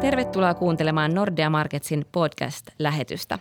Tervetuloa 0.00 0.54
kuuntelemaan 0.54 1.14
Nordea 1.14 1.50
Marketsin 1.50 2.06
podcast-lähetystä. 2.12 3.38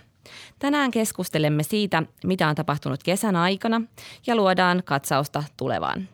Tänään 0.59 0.91
keskustelemme 0.91 1.63
siitä, 1.63 2.03
mitä 2.23 2.47
on 2.47 2.55
tapahtunut 2.55 3.03
kesän 3.03 3.35
aikana 3.35 3.81
ja 4.27 4.35
luodaan 4.35 4.83
katsausta 4.85 5.43
tulevaan. 5.57 6.09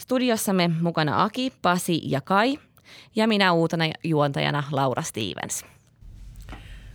Studiossamme 0.00 0.68
mukana 0.80 1.22
Aki, 1.22 1.52
Pasi 1.62 2.00
ja 2.04 2.20
Kai 2.20 2.58
ja 3.16 3.28
minä 3.28 3.52
uutena 3.52 3.84
juontajana 4.04 4.62
Laura 4.72 5.02
Stevens. 5.02 5.64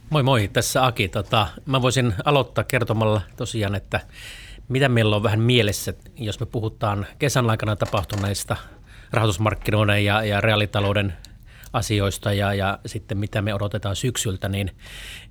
Moi 0.09 0.23
moi, 0.23 0.49
tässä 0.53 0.85
Aki. 0.85 1.07
Tota, 1.07 1.47
mä 1.65 1.81
voisin 1.81 2.13
aloittaa 2.25 2.63
kertomalla 2.63 3.21
tosiaan, 3.37 3.75
että 3.75 3.99
mitä 4.67 4.89
meillä 4.89 5.15
on 5.15 5.23
vähän 5.23 5.39
mielessä, 5.39 5.93
jos 6.15 6.39
me 6.39 6.45
puhutaan 6.45 7.07
kesän 7.19 7.49
aikana 7.49 7.75
tapahtuneista 7.75 8.55
rahoitusmarkkinoiden 9.11 10.05
ja, 10.05 10.23
ja 10.23 10.41
reaalitalouden 10.41 11.13
asioista 11.73 12.33
ja, 12.33 12.53
ja 12.53 12.79
sitten 12.85 13.17
mitä 13.17 13.41
me 13.41 13.53
odotetaan 13.53 13.95
syksyltä, 13.95 14.49
niin, 14.49 14.71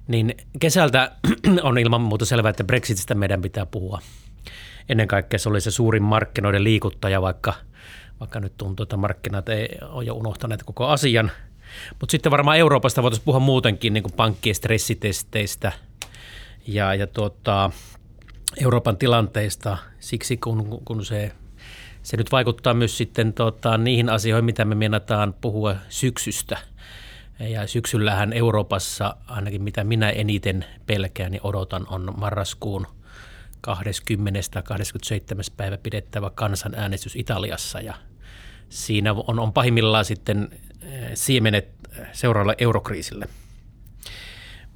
niin 0.08 0.34
kesältä 0.60 1.12
on 1.62 1.78
ilman 1.78 2.00
muuta 2.00 2.24
selvää, 2.24 2.50
että 2.50 2.64
Brexitistä 2.64 3.14
meidän 3.14 3.42
pitää 3.42 3.66
puhua. 3.66 4.00
Ennen 4.88 5.08
kaikkea 5.08 5.38
se 5.38 5.48
oli 5.48 5.60
se 5.60 5.70
suurin 5.70 6.02
markkinoiden 6.02 6.64
liikuttaja, 6.64 7.22
vaikka, 7.22 7.54
vaikka 8.20 8.40
nyt 8.40 8.52
tuntuu, 8.56 8.82
että 8.82 8.96
markkinat 8.96 9.48
ei 9.48 9.68
ole 9.82 10.04
jo 10.04 10.14
unohtaneet 10.14 10.62
koko 10.62 10.86
asian. 10.86 11.30
Mutta 12.00 12.10
sitten 12.10 12.32
varmaan 12.32 12.58
Euroopasta 12.58 13.02
voitaisiin 13.02 13.24
puhua 13.24 13.40
muutenkin 13.40 13.92
niin 13.92 14.02
kuin 14.02 14.12
pankkien 14.12 14.54
stressitesteistä 14.54 15.72
ja, 16.66 16.94
ja 16.94 17.06
tuota, 17.06 17.70
Euroopan 18.62 18.96
tilanteista 18.96 19.78
siksi, 20.00 20.36
kun, 20.36 20.82
kun 20.84 21.04
se 21.04 21.32
se 22.08 22.16
nyt 22.16 22.32
vaikuttaa 22.32 22.74
myös 22.74 22.98
sitten 22.98 23.32
tota, 23.32 23.78
niihin 23.78 24.08
asioihin, 24.08 24.44
mitä 24.44 24.64
me 24.64 24.74
meinataan 24.74 25.34
puhua 25.40 25.74
syksystä. 25.88 26.58
Ja 27.40 27.66
syksyllähän 27.66 28.32
Euroopassa, 28.32 29.16
ainakin 29.26 29.62
mitä 29.62 29.84
minä 29.84 30.10
eniten 30.10 30.64
pelkään, 30.86 31.32
niin 31.32 31.40
odotan, 31.44 31.86
on 31.88 32.14
marraskuun 32.16 32.86
20. 33.60 34.62
27. 34.62 35.44
päivä 35.56 35.78
pidettävä 35.78 36.30
kansanäänestys 36.34 37.16
Italiassa. 37.16 37.80
Ja 37.80 37.94
siinä 38.68 39.12
on, 39.12 39.38
on 39.38 39.52
pahimmillaan 39.52 40.04
sitten 40.04 40.48
eh, 40.82 41.10
siemenet 41.14 41.68
seuraavalle 42.12 42.54
eurokriisille. 42.58 43.28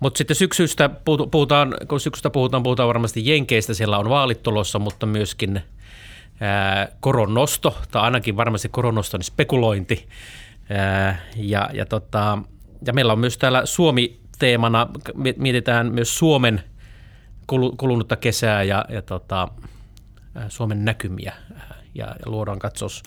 Mutta 0.00 0.18
sitten 0.18 0.36
syksystä 0.36 0.90
puhutaan, 1.30 1.74
kun 1.88 2.00
syksystä 2.00 2.30
puhutaan, 2.30 2.62
puhutaan 2.62 2.88
varmasti 2.88 3.30
Jenkeistä, 3.30 3.74
siellä 3.74 3.98
on 3.98 4.08
vaalit 4.08 4.42
tulossa, 4.42 4.78
mutta 4.78 5.06
myöskin– 5.06 5.62
koron 7.00 7.34
nosto, 7.34 7.78
tai 7.90 8.02
ainakin 8.02 8.36
varmasti 8.36 8.68
koron 8.68 8.94
noston 8.94 9.22
spekulointi. 9.22 10.08
Ja, 11.36 11.70
ja, 11.72 11.86
tota, 11.86 12.38
ja 12.86 12.92
meillä 12.92 13.12
on 13.12 13.18
myös 13.18 13.38
täällä 13.38 13.66
Suomi-teemana, 13.66 14.88
mietitään 15.36 15.92
myös 15.92 16.18
Suomen 16.18 16.62
kulunutta 17.76 18.16
kesää 18.16 18.62
ja, 18.62 18.84
ja 18.88 19.02
tota, 19.02 19.48
Suomen 20.48 20.84
näkymiä 20.84 21.32
ja, 21.94 22.04
ja 22.04 22.14
luodaan 22.26 22.58
katsos 22.58 23.02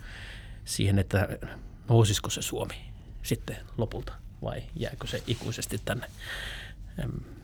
siihen, 0.66 1.00
että 1.00 1.28
nousisiko 1.90 2.30
se 2.30 2.42
Suomi 2.42 2.76
sitten 3.24 3.58
lopulta 3.78 4.14
vai 4.44 4.64
jääkö 4.76 5.08
se 5.08 5.24
ikuisesti 5.28 5.82
tänne 5.86 6.08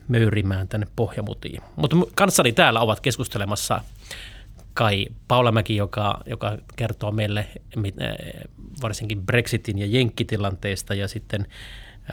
möyrimään 0.08 0.68
tänne 0.68 0.86
Pohjamutiin. 0.96 1.62
Mutta 1.76 1.96
kanssani 2.14 2.52
täällä 2.52 2.80
ovat 2.80 3.00
keskustelemassa 3.00 3.80
Kai 4.74 5.06
Paulamäki, 5.28 5.76
joka, 5.76 6.20
joka 6.26 6.58
kertoo 6.76 7.10
meille 7.10 7.48
eh, 7.76 8.42
varsinkin 8.82 9.26
Brexitin 9.26 9.78
ja 9.78 9.86
Jenkkitilanteesta 9.86 10.94
ja 10.94 11.08
sitten 11.08 11.46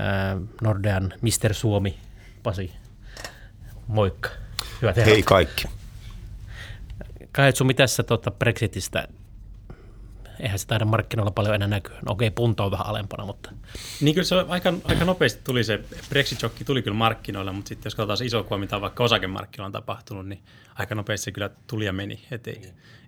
äh, 0.02 0.42
Nordean 0.62 1.14
Mister 1.22 1.54
Suomi, 1.54 1.98
Pasi, 2.44 2.72
moikka. 3.88 4.30
Hyvät 4.82 4.96
Hei 4.96 5.24
kaikki. 5.24 5.64
Kai, 7.32 7.52
sun 7.56 7.68
mitä 7.68 7.88
sä 7.88 8.04
tuota 8.04 8.32
Brexitistä 8.32 9.08
eihän 10.40 10.60
se 10.60 10.68
taida 10.68 10.86
markkinoilla 10.86 11.32
paljon 11.32 11.56
enää 11.56 11.68
näkyä. 11.68 11.96
No 12.06 12.12
okei, 12.12 12.32
punta 12.32 12.64
on 12.64 12.72
vähän 12.72 12.88
alempana, 12.88 13.26
mutta... 13.26 13.52
Niin 14.02 14.16
kyllä 14.16 14.26
se 14.26 14.36
aika, 14.48 14.74
aika 14.84 15.06
nopeasti 15.06 15.42
tuli 15.44 15.64
se, 15.64 15.80
Brexit-shokki 16.10 16.64
tuli 16.66 16.82
kyllä 16.82 16.98
markkinoilla, 16.98 17.54
mutta 17.54 17.70
sitten 17.70 17.88
jos 17.88 17.96
katsotaan 17.96 18.18
se 18.18 18.26
iso 18.26 18.44
kuva, 18.44 18.58
mitä 18.58 18.82
vaikka 18.82 19.04
osakemarkkinoilla 19.04 19.66
on 19.66 19.72
tapahtunut, 19.72 20.28
niin 20.28 20.44
aika 20.76 20.96
nopeasti 20.96 21.26
se 21.26 21.32
kyllä 21.32 21.50
tuli 21.68 21.86
ja 21.86 21.94
meni. 21.94 22.26
Et, 22.32 22.48
ei, 22.48 22.62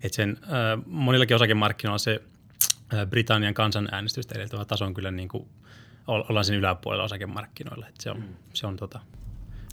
et 0.04 0.14
sen, 0.14 0.38
äh, 0.44 0.84
monillakin 0.86 1.36
osakemarkkinoilla 1.36 1.98
se 1.98 2.24
äh, 2.94 3.08
Britannian 3.08 3.54
kansanäänestystä 3.54 4.36
edeltävä 4.36 4.66
taso 4.66 4.86
on 4.86 4.94
kyllä 4.94 5.12
niin 5.12 5.30
kuin, 5.30 5.50
ollaan 6.08 6.46
sen 6.46 6.56
yläpuolella 6.56 7.04
osakemarkkinoilla. 7.04 7.88
Et 7.88 8.02
se 8.02 8.12
on, 8.12 8.18
mm. 8.18 8.36
se 8.54 8.68
on 8.68 8.78
tota, 8.78 9.00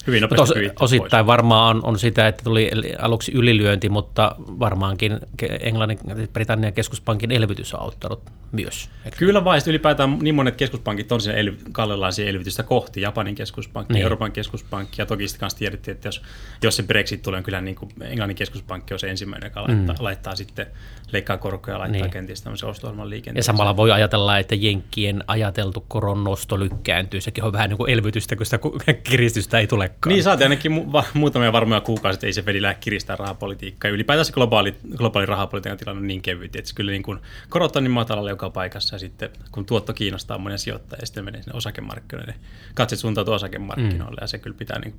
hyvin 0.07 0.23
nopeasti 0.23 0.67
os, 0.67 0.73
Osittain 0.81 1.27
pois. 1.27 1.37
varmaan 1.37 1.77
on, 1.77 1.85
on 1.85 1.99
sitä, 1.99 2.29
että 2.29 2.45
tuli 2.45 2.71
aluksi 2.99 3.33
ylilyönti, 3.33 3.89
mutta 3.89 4.35
varmaankin 4.39 5.19
Englannin, 5.61 5.99
Britannian 6.33 6.73
keskuspankin 6.73 7.33
elvytys 7.33 7.75
on 7.75 7.81
auttanut 7.81 8.23
myös. 8.53 8.91
Kyllä 9.17 9.45
vai, 9.45 9.59
ylipäätään 9.67 10.19
niin 10.19 10.35
monet 10.35 10.57
keskuspankit 10.57 11.13
on 11.13 11.21
siinä 11.21 11.39
elv- 11.43 11.73
kallellaan 11.73 12.13
elvytystä 12.27 12.63
kohti, 12.63 13.01
Japanin 13.01 13.35
keskuspankki, 13.35 13.95
niin. 13.95 14.03
Euroopan 14.03 14.33
keskuspankki, 14.33 15.03
ja 15.03 15.07
toki 15.07 15.29
sitten 15.29 15.41
kanssa 15.41 15.59
tiedettiin, 15.59 15.95
että 15.95 16.09
jos, 16.09 16.23
jos 16.63 16.77
se 16.77 16.83
Brexit 16.83 17.23
tulee, 17.23 17.39
niin 17.39 17.45
kyllä 17.45 17.61
niin 17.61 17.77
kuin 17.77 17.91
Englannin 18.01 18.37
keskuspankki 18.37 18.95
on 18.95 19.01
se 19.01 19.11
ensimmäinen, 19.11 19.47
joka 19.47 19.61
mm. 19.61 19.67
laittaa, 19.67 19.97
laittaa 20.01 20.37
sitten, 20.37 20.67
leikkaa 21.13 21.39
korkoja 21.39 21.75
ja 21.75 21.79
laittaa 21.79 22.03
niin. 22.03 22.11
kenties 22.11 22.43
tämmöisen 22.43 22.69
osto 22.69 23.09
liikenteen. 23.09 23.39
Ja 23.39 23.43
samalla 23.43 23.77
voi 23.77 23.93
ajatella, 23.93 24.39
että 24.39 24.55
Jenkkien 24.55 25.25
ajateltu 25.27 25.85
koron 25.89 26.25
nosto 26.25 26.59
lykkääntyy, 26.59 27.21
sekin 27.21 27.45
on 27.45 27.53
vähän 27.53 27.69
niin 27.69 27.79
kuin 27.79 27.91
elvytystä, 27.91 28.37
kun 28.37 28.47
sitä 28.47 28.59
kiristystä 29.11 29.59
ei 29.59 29.67
tulekaan. 29.89 30.15
Niin, 30.15 30.23
saatiin 30.23 30.45
ainakin 30.45 30.73
mu- 30.73 31.05
muutamia 31.15 31.53
varmoja 31.53 31.81
kuukausia, 31.81 32.27
ei 32.27 32.33
se 32.33 32.43
Fedi 32.43 32.63
lähde 32.63 32.79
kiristää 32.81 33.17
rahapolitiikkaa. 33.17 33.91
Ylipäätään 33.91 34.27
globaali, 34.33 34.75
globaali 34.97 35.27
rahapolitiikan 35.27 35.79
tilanne 35.79 36.01
on 36.01 36.07
niin 36.07 36.23
kevyt, 36.23 36.57
että 36.57 36.73
kyllä 36.75 36.91
niin 36.91 37.03
kuin 37.03 37.19
korot 37.49 37.77
on 37.77 37.85
niin 37.85 37.91
matalalla 37.91 38.31
joka 38.31 38.51
paikassa 38.51 38.95
ja 38.95 38.99
sitten 38.99 39.31
kun 39.53 39.67
tuotto 39.67 39.93
kiinnostaa 39.93 40.39
monia 40.39 40.59
sijoittajia, 40.59 41.07
sitten 41.07 41.25
menee 41.25 41.43
sinne 41.43 41.57
osakemarkkinoille, 41.57 42.35
katset 42.75 42.99
suuntautuu 42.99 43.35
osakemarkkinoille 43.35 44.21
mm. 44.21 44.21
ja 44.21 44.27
se 44.27 44.39
kyllä 44.39 44.57
pitää 44.59 44.79
niin 44.79 44.95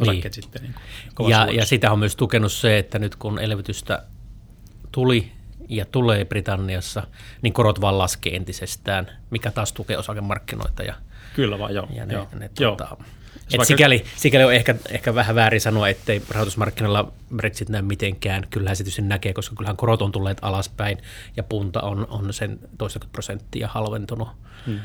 osakkeet 0.00 0.36
niin. 0.36 0.42
sitten 0.42 0.62
niin 0.62 1.30
ja, 1.30 1.48
ja 1.52 1.66
sitä 1.66 1.92
on 1.92 1.98
myös 1.98 2.16
tukenut 2.16 2.52
se, 2.52 2.78
että 2.78 2.98
nyt 2.98 3.16
kun 3.16 3.38
elvytystä 3.38 4.02
tuli 4.92 5.32
ja 5.68 5.84
tulee 5.84 6.24
Britanniassa, 6.24 7.02
niin 7.42 7.52
korot 7.52 7.80
vaan 7.80 7.98
laskee 7.98 8.36
entisestään, 8.36 9.06
mikä 9.30 9.50
taas 9.50 9.72
tukee 9.72 9.98
osakemarkkinoita. 9.98 10.82
Ja, 10.82 10.94
Kyllä 11.34 11.58
vaan, 11.58 11.74
joo. 11.74 11.88
Ja 11.94 12.06
ne, 12.06 12.14
joo. 12.14 12.28
ne, 12.34 12.50
joo. 12.60 12.76
Et 13.52 13.64
sikäli, 13.64 14.04
sikäli 14.16 14.44
on 14.44 14.54
ehkä, 14.54 14.74
ehkä 14.90 15.14
vähän 15.14 15.34
väärin 15.34 15.60
sanoa, 15.60 15.88
ettei 15.88 16.22
rahoitusmarkkinoilla 16.30 17.12
Brexit 17.36 17.68
näy 17.68 17.82
mitenkään. 17.82 18.46
Kyllähän 18.50 18.76
se 18.76 18.84
tietysti 18.84 19.02
näkee, 19.02 19.32
koska 19.32 19.56
kyllähän 19.56 19.76
korot 19.76 20.02
on 20.02 20.12
tulleet 20.12 20.38
alaspäin 20.42 20.98
ja 21.36 21.42
punta 21.42 21.80
on, 21.80 22.06
on 22.10 22.32
sen 22.32 22.58
toista 22.78 23.00
prosenttia 23.12 23.68
halventunut. 23.68 24.28
Hmm. 24.66 24.80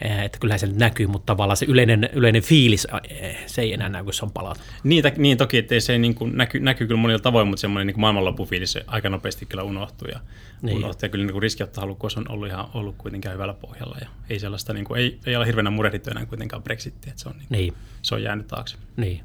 Eh, 0.00 0.24
että 0.24 0.38
kyllähän 0.38 0.58
se 0.58 0.66
näkyy, 0.66 1.06
mutta 1.06 1.26
tavallaan 1.26 1.56
se 1.56 1.66
yleinen, 1.68 2.10
yleinen 2.12 2.42
fiilis, 2.42 2.86
eh, 3.10 3.46
se 3.46 3.62
ei 3.62 3.72
enää 3.72 3.88
näy, 3.88 4.04
kun 4.04 4.14
se 4.14 4.24
on 4.24 4.30
palautunut. 4.30 4.70
Niin, 4.84 5.04
niin 5.16 5.38
toki, 5.38 5.58
että 5.58 5.80
se 5.80 5.98
niin 5.98 6.14
kuin 6.14 6.36
näky, 6.36 6.60
näkyy 6.60 6.86
kyllä 6.86 7.00
monilla 7.00 7.20
tavoin, 7.20 7.48
mutta 7.48 7.60
semmoinen 7.60 7.86
niin 7.86 8.00
maailmanloppufiilis 8.00 8.72
se 8.72 8.84
aika 8.86 9.08
nopeasti 9.08 9.46
kyllä 9.46 9.62
unohtuu. 9.62 10.08
Ja, 10.08 10.20
niin. 10.62 10.76
unohtuu, 10.76 10.98
ja 11.02 11.08
kyllä 11.08 11.26
niin 11.26 11.42
riskiottohalukkuus 11.42 12.16
on 12.16 12.24
ollut 12.28 12.48
ihan 12.48 12.68
ollut 12.74 12.96
kuitenkin 12.98 13.32
hyvällä 13.32 13.54
pohjalla. 13.54 13.96
Ja 14.00 14.08
ei 14.30 14.38
sellaista, 14.38 14.72
niin 14.72 14.84
kuin, 14.84 15.00
ei, 15.00 15.18
ei 15.26 15.36
ole 15.36 15.46
hirveänä 15.46 15.70
murehdittu 15.70 16.10
enää 16.10 16.26
kuitenkaan 16.26 16.62
Brexittiä, 16.62 17.10
että 17.10 17.22
se 17.22 17.28
on, 17.28 17.34
niin, 17.38 17.46
niin. 17.50 17.74
se 18.02 18.14
on 18.14 18.22
jäänyt 18.22 18.46
taakse. 18.46 18.76
Niin. 18.96 19.20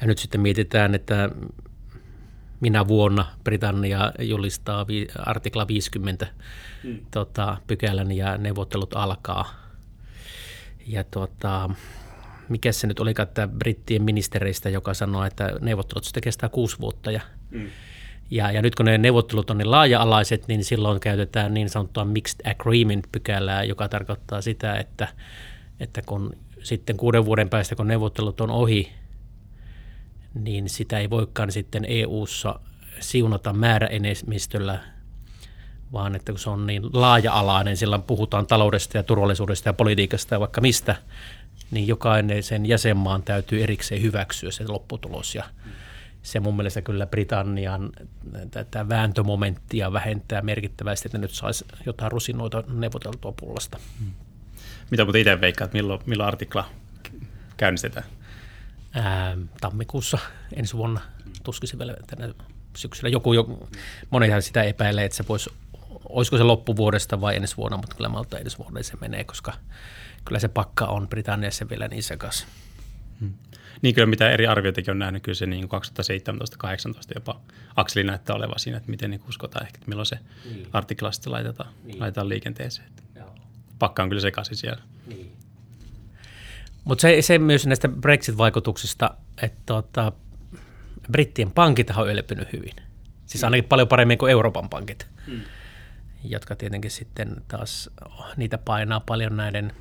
Ja 0.00 0.06
nyt 0.06 0.18
sitten 0.18 0.40
mietitään, 0.40 0.94
että 0.94 1.30
minä 2.60 2.88
vuonna 2.88 3.24
Britannia 3.44 4.12
julistaa 4.18 4.86
vi, 4.86 5.08
artikla 5.18 5.68
50 5.68 6.26
hmm. 6.82 6.98
tota, 7.10 7.56
pykälän 7.66 8.12
ja 8.12 8.38
neuvottelut 8.38 8.96
alkaa 8.96 9.61
ja 10.86 11.04
tuota, 11.04 11.70
mikä 12.48 12.72
se 12.72 12.86
nyt 12.86 13.00
oli, 13.00 13.14
että 13.22 13.48
brittien 13.48 14.02
ministereistä, 14.02 14.68
joka 14.68 14.94
sanoi, 14.94 15.26
että 15.26 15.50
neuvottelut 15.60 16.04
sitten 16.04 16.22
kestää 16.22 16.48
kuusi 16.48 16.78
vuotta. 16.80 17.10
Ja, 17.10 17.20
mm. 17.50 17.70
ja, 18.30 18.52
ja 18.52 18.62
nyt 18.62 18.74
kun 18.74 18.86
ne 18.86 18.98
neuvottelut 18.98 19.50
on 19.50 19.58
niin 19.58 19.70
laaja-alaiset, 19.70 20.48
niin 20.48 20.64
silloin 20.64 21.00
käytetään 21.00 21.54
niin 21.54 21.68
sanottua 21.68 22.04
mixed 22.04 22.50
agreement-pykälää, 22.50 23.64
joka 23.64 23.88
tarkoittaa 23.88 24.40
sitä, 24.40 24.74
että, 24.74 25.08
että 25.80 26.02
kun 26.02 26.36
sitten 26.62 26.96
kuuden 26.96 27.24
vuoden 27.24 27.48
päästä, 27.48 27.74
kun 27.74 27.88
neuvottelut 27.88 28.40
on 28.40 28.50
ohi, 28.50 28.92
niin 30.34 30.68
sitä 30.68 30.98
ei 30.98 31.10
voikaan 31.10 31.52
sitten 31.52 31.84
EU-ssa 31.88 32.60
siunata 33.00 33.52
määräenemmistöllä 33.52 34.78
vaan 35.92 36.16
että 36.16 36.32
kun 36.32 36.38
se 36.38 36.50
on 36.50 36.66
niin 36.66 36.82
laaja-alainen, 36.92 37.76
sillä 37.76 37.98
puhutaan 37.98 38.46
taloudesta 38.46 38.96
ja 38.96 39.02
turvallisuudesta 39.02 39.68
ja 39.68 39.72
politiikasta 39.72 40.34
ja 40.34 40.40
vaikka 40.40 40.60
mistä, 40.60 40.96
niin 41.70 41.88
jokainen 41.88 42.42
sen 42.42 42.66
jäsenmaan 42.66 43.22
täytyy 43.22 43.62
erikseen 43.62 44.02
hyväksyä 44.02 44.50
se 44.50 44.64
lopputulos. 44.68 45.34
Ja, 45.34 45.44
se 46.22 46.40
mun 46.40 46.56
mielestä 46.56 46.82
kyllä 46.82 47.06
Britannian 47.06 47.90
tätä 48.50 48.88
vääntömomenttia 48.88 49.92
vähentää 49.92 50.42
merkittävästi, 50.42 51.08
että 51.08 51.18
nyt 51.18 51.30
saisi 51.30 51.64
jotain 51.86 52.12
rusinoita 52.12 52.64
neuvoteltua 52.68 53.32
pullasta. 53.40 53.78
Mitä 54.90 55.04
muuten 55.04 55.20
itse 55.20 55.40
veikkaat, 55.40 55.72
milloin, 55.72 56.00
milloin 56.06 56.28
artikla 56.28 56.64
käynnistetään? 57.56 58.06
Ää, 58.94 59.36
tammikuussa 59.60 60.18
ensi 60.56 60.76
vuonna 60.76 61.00
tuskisin 61.44 61.78
vielä 61.78 61.96
tänä 62.06 62.34
syksyllä. 62.76 63.08
Joku, 63.08 63.32
joku, 63.32 63.68
monihan 64.10 64.42
sitä 64.42 64.62
epäilee, 64.62 65.04
että 65.04 65.16
se 65.16 65.24
voisi, 65.28 65.50
olisiko 66.12 66.36
se 66.36 66.42
loppuvuodesta 66.42 67.20
vai 67.20 67.36
ensi 67.36 67.56
vuonna, 67.56 67.76
mutta 67.76 67.96
kyllä 67.96 68.08
malta 68.08 68.38
ensi 68.38 68.58
vuonna 68.58 68.82
se 68.82 68.96
menee, 69.00 69.24
koska 69.24 69.52
kyllä 70.24 70.38
se 70.38 70.48
pakka 70.48 70.86
on 70.86 71.08
Britanniassa 71.08 71.68
vielä 71.68 71.88
niin 71.88 72.02
sekas. 72.02 72.46
Hmm. 73.20 73.32
Niin 73.82 73.94
kyllä 73.94 74.06
mitä 74.06 74.30
eri 74.30 74.46
arvioitakin 74.46 74.90
on 74.90 74.98
nähnyt, 74.98 75.22
kyllä 75.22 75.36
se 75.36 75.46
niin 75.46 75.64
2017-2018 75.64 75.68
jopa 77.14 77.40
akseli 77.76 78.04
näyttää 78.04 78.36
olevan 78.36 78.58
siinä, 78.58 78.76
että 78.78 78.90
miten 78.90 79.10
niin 79.10 79.22
uskotaan 79.28 79.66
ehkä, 79.66 79.76
että 79.76 79.88
milloin 79.88 80.06
se 80.06 80.18
niin. 80.44 80.68
artikla 80.72 81.12
sitten 81.12 81.32
laitetaan, 81.32 81.72
niin. 81.84 82.00
laitetaan 82.00 82.28
liikenteeseen. 82.28 82.88
Joo. 83.16 83.34
Pakka 83.78 84.02
on 84.02 84.08
kyllä 84.08 84.22
sekaisin 84.22 84.56
siellä. 84.56 84.82
Niin. 85.06 85.32
Mutta 86.84 87.02
se, 87.02 87.22
se 87.22 87.38
myös 87.38 87.66
näistä 87.66 87.88
Brexit-vaikutuksista, 87.88 89.10
että 89.42 89.60
tota, 89.66 90.12
brittien 91.12 91.50
pankit 91.50 91.90
on 91.90 92.10
elpynyt 92.10 92.52
hyvin. 92.52 92.74
Siis 93.26 93.44
ainakin 93.44 93.64
paljon 93.64 93.88
paremmin 93.88 94.18
kuin 94.18 94.32
Euroopan 94.32 94.68
pankit, 94.68 95.06
hmm. 95.26 95.40
Jotka 96.24 96.56
tietenkin 96.56 96.90
sitten 96.90 97.36
taas, 97.48 97.90
niitä 98.36 98.58
painaa 98.58 99.00
paljon 99.00 99.36
näiden 99.36 99.72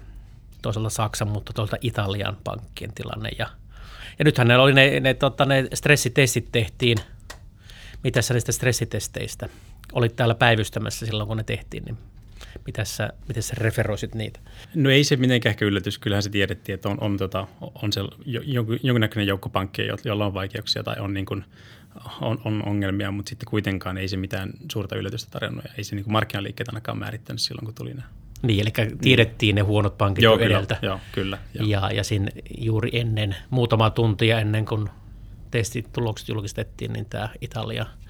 toisaalta 0.62 0.90
Saksan, 0.90 1.28
mutta 1.28 1.54
toisaalta 1.54 1.78
Italian 1.82 2.38
pankkien 2.44 2.94
tilanne. 2.94 3.30
Ja, 3.40 3.48
ja 4.20 4.26
nythän 4.26 4.48
ne 4.48 4.58
oli 4.58 4.74
ne, 4.74 5.00
ne, 5.00 5.14
tota, 5.14 5.46
ne 5.46 5.68
stressitestit 5.74 6.52
tehtiin. 6.52 6.98
Mitä 8.04 8.22
sä 8.22 8.34
niistä 8.34 8.52
stressitesteistä? 8.52 9.50
Olit 9.94 10.16
täällä 10.16 10.36
päivystämässä 10.36 11.06
silloin, 11.06 11.28
kun 11.28 11.38
ne 11.38 11.44
tehtiin, 11.44 11.84
niin 11.84 11.98
Miten 12.66 12.86
sä, 12.86 13.10
miten 13.28 13.44
sä 13.44 13.54
referoisit 13.58 14.16
niitä? 14.16 14.40
No 14.76 14.90
ei 14.90 15.04
se 15.04 15.16
mitenkään 15.16 15.52
ehkä 15.52 15.66
yllätys. 15.66 16.00
Kyllähän 16.00 16.24
se 16.24 16.30
tiedettiin, 16.30 16.74
että 16.74 16.90
on, 16.90 16.98
on, 17.02 17.18
tota, 17.18 17.48
on 17.82 17.94
se 17.94 18.02
jonkinnäköinen 18.84 19.28
joukko 19.28 19.50
pankkeja, 19.50 19.98
joilla 20.04 20.26
on 20.26 20.34
vaikeuksia 20.34 20.84
tai 20.84 20.96
on, 21.00 21.14
niin 21.14 21.26
kuin, 21.26 21.46
on, 22.22 22.42
on 22.46 22.64
ongelmia, 22.68 23.12
mutta 23.12 23.30
sitten 23.30 23.50
kuitenkaan 23.50 23.98
ei 23.98 24.08
se 24.08 24.18
mitään 24.18 24.54
suurta 24.72 24.96
yllätystä 24.96 25.32
tarjonnut. 25.32 25.64
Ja 25.64 25.72
ei 25.78 25.84
se 25.84 25.96
niin 25.96 26.06
markkinaliikkeet 26.08 26.70
ainakaan 26.70 26.98
määrittänyt 26.98 27.42
silloin, 27.42 27.66
kun 27.66 27.76
tuli 27.76 27.94
nämä. 27.94 28.08
Niin, 28.42 28.62
eli 28.62 28.88
tiedettiin 29.02 29.56
ne 29.56 29.62
huonot 29.62 29.98
pankit 29.98 30.24
joo, 30.24 30.34
jo 30.34 30.38
kyllä, 30.38 30.56
edeltä. 30.56 30.78
Joo, 30.82 31.00
kyllä. 31.12 31.38
Joo. 31.54 31.68
Ja, 31.68 31.92
ja 31.92 32.04
siinä 32.04 32.32
juuri 32.58 32.90
ennen, 32.94 33.36
muutama 33.50 33.90
tuntia 33.90 34.40
ennen 34.40 34.66
kuin 34.66 34.90
testitulokset 35.52 36.30
julkistettiin, 36.30 36.94
niin 36.94 37.06
tämä 37.06 37.30
Italia– 37.42 37.86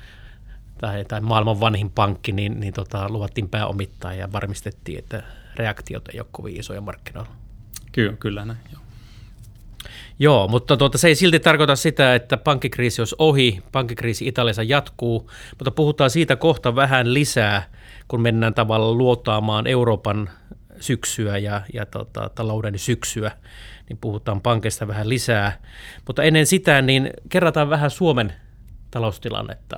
tai, 0.81 1.05
tai 1.05 1.21
maailman 1.21 1.59
vanhin 1.59 1.89
pankki, 1.89 2.31
niin, 2.31 2.59
niin 2.59 2.73
tota, 2.73 3.09
luvattiin 3.09 3.49
pääomittaa 3.49 4.13
ja 4.13 4.31
varmistettiin, 4.31 4.99
että 4.99 5.23
reaktiot 5.55 6.09
ei 6.09 6.19
ole 6.19 6.27
kovin 6.31 6.59
isoja 6.59 6.81
markkinoilla. 6.81 7.31
Kyllä, 7.91 8.13
kyllä 8.13 8.45
näin, 8.45 8.59
joo. 8.71 8.81
Joo, 10.21 10.47
mutta 10.47 10.77
tuota, 10.77 10.97
se 10.97 11.07
ei 11.07 11.15
silti 11.15 11.39
tarkoita 11.39 11.75
sitä, 11.75 12.15
että 12.15 12.37
pankkikriisi 12.37 13.01
olisi 13.01 13.15
ohi. 13.19 13.59
Pankkikriisi 13.71 14.27
Italiassa 14.27 14.63
jatkuu, 14.63 15.31
mutta 15.57 15.71
puhutaan 15.71 16.09
siitä 16.09 16.35
kohta 16.35 16.75
vähän 16.75 17.13
lisää, 17.13 17.63
kun 18.07 18.21
mennään 18.21 18.53
tavallaan 18.53 18.97
luotaamaan 18.97 19.67
Euroopan 19.67 20.29
syksyä 20.79 21.37
ja, 21.37 21.61
ja 21.73 21.85
tota, 21.85 22.29
talouden 22.35 22.79
syksyä, 22.79 23.31
niin 23.89 23.97
puhutaan 23.97 24.41
pankista 24.41 24.87
vähän 24.87 25.09
lisää. 25.09 25.61
Mutta 26.07 26.23
ennen 26.23 26.45
sitä, 26.45 26.81
niin 26.81 27.09
kerrataan 27.29 27.69
vähän 27.69 27.91
Suomen 27.91 28.33
taloustilannetta. 28.91 29.75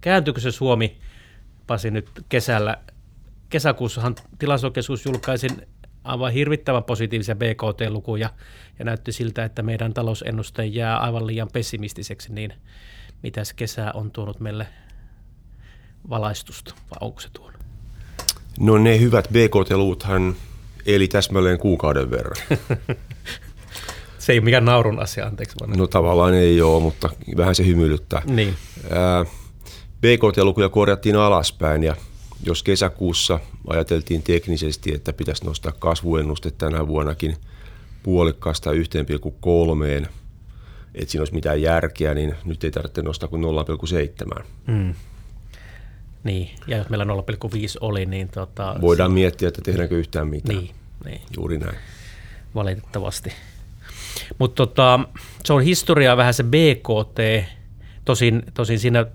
Kääntyykö 0.00 0.40
se 0.40 0.50
Suomi, 0.50 0.96
Pasi, 1.66 1.90
nyt 1.90 2.10
kesällä? 2.28 2.76
Kesäkuussahan 3.50 4.14
tilastokeskus 4.38 5.06
julkaisi 5.06 5.48
aivan 6.06 6.32
hirvittävän 6.32 6.84
positiivisia 6.84 7.36
BKT-lukuja 7.36 8.30
ja 8.78 8.84
näytti 8.84 9.12
siltä, 9.12 9.44
että 9.44 9.62
meidän 9.62 9.94
talousennuste 9.94 10.66
jää 10.66 10.98
aivan 10.98 11.26
liian 11.26 11.48
pessimistiseksi, 11.52 12.32
niin 12.32 12.52
mitäs 13.22 13.52
kesä 13.52 13.92
on 13.94 14.10
tuonut 14.10 14.40
meille 14.40 14.66
valaistusta, 16.10 16.74
vai 16.90 16.98
onko 17.00 17.20
se 17.20 17.28
tuonut? 17.32 17.60
No 18.60 18.78
ne 18.78 19.00
hyvät 19.00 19.28
BKT-luvuthan 19.28 20.36
eli 20.86 21.08
täsmälleen 21.08 21.58
kuukauden 21.58 22.10
verran. 22.10 22.36
Se 24.18 24.32
ei 24.32 24.38
ole 24.38 24.44
mikään 24.44 24.64
naurun 24.64 24.98
asia, 24.98 25.26
anteeksi. 25.26 25.56
Vaan. 25.60 25.78
No 25.78 25.86
tavallaan 25.86 26.34
ei 26.34 26.62
ole, 26.62 26.82
mutta 26.82 27.10
vähän 27.36 27.54
se 27.54 27.66
hymyilyttää. 27.66 28.22
Niin. 28.24 28.54
BKT-lukuja 30.00 30.68
korjattiin 30.68 31.16
alaspäin 31.16 31.82
ja 31.82 31.96
jos 32.42 32.62
kesäkuussa 32.62 33.40
ajateltiin 33.66 34.22
teknisesti, 34.22 34.94
että 34.94 35.12
pitäisi 35.12 35.44
nostaa 35.44 35.72
kasvuennuste 35.72 36.50
tänä 36.50 36.86
vuonnakin 36.86 37.36
puolikkaasta 38.02 38.70
1,3, 38.70 38.78
että 40.94 41.10
siinä 41.10 41.20
olisi 41.20 41.34
mitään 41.34 41.62
järkeä, 41.62 42.14
niin 42.14 42.34
nyt 42.44 42.64
ei 42.64 42.70
tarvitse 42.70 43.02
nostaa 43.02 43.28
kuin 43.28 43.42
0,7. 44.36 44.44
Hmm. 44.66 44.94
Niin, 46.24 46.50
ja 46.66 46.76
jos 46.76 46.88
meillä 46.88 47.04
0,5 47.04 47.10
oli, 47.80 48.06
niin... 48.06 48.28
Tota, 48.28 48.76
Voidaan 48.80 49.10
se... 49.10 49.14
miettiä, 49.14 49.48
että 49.48 49.62
tehdäänkö 49.64 49.98
yhtään 49.98 50.28
mitään. 50.28 50.58
Niin, 50.58 50.74
niin. 51.04 51.20
Juuri 51.36 51.58
näin. 51.58 51.76
Valitettavasti. 52.54 53.32
Mutta 54.38 54.66
tota, 54.66 55.00
se 55.44 55.52
on 55.52 55.62
historiaa 55.62 56.16
vähän 56.16 56.34
se 56.34 56.42
BKT, 56.42 57.48
tosin, 58.04 58.42
tosin 58.54 58.78
siinä 58.78 59.06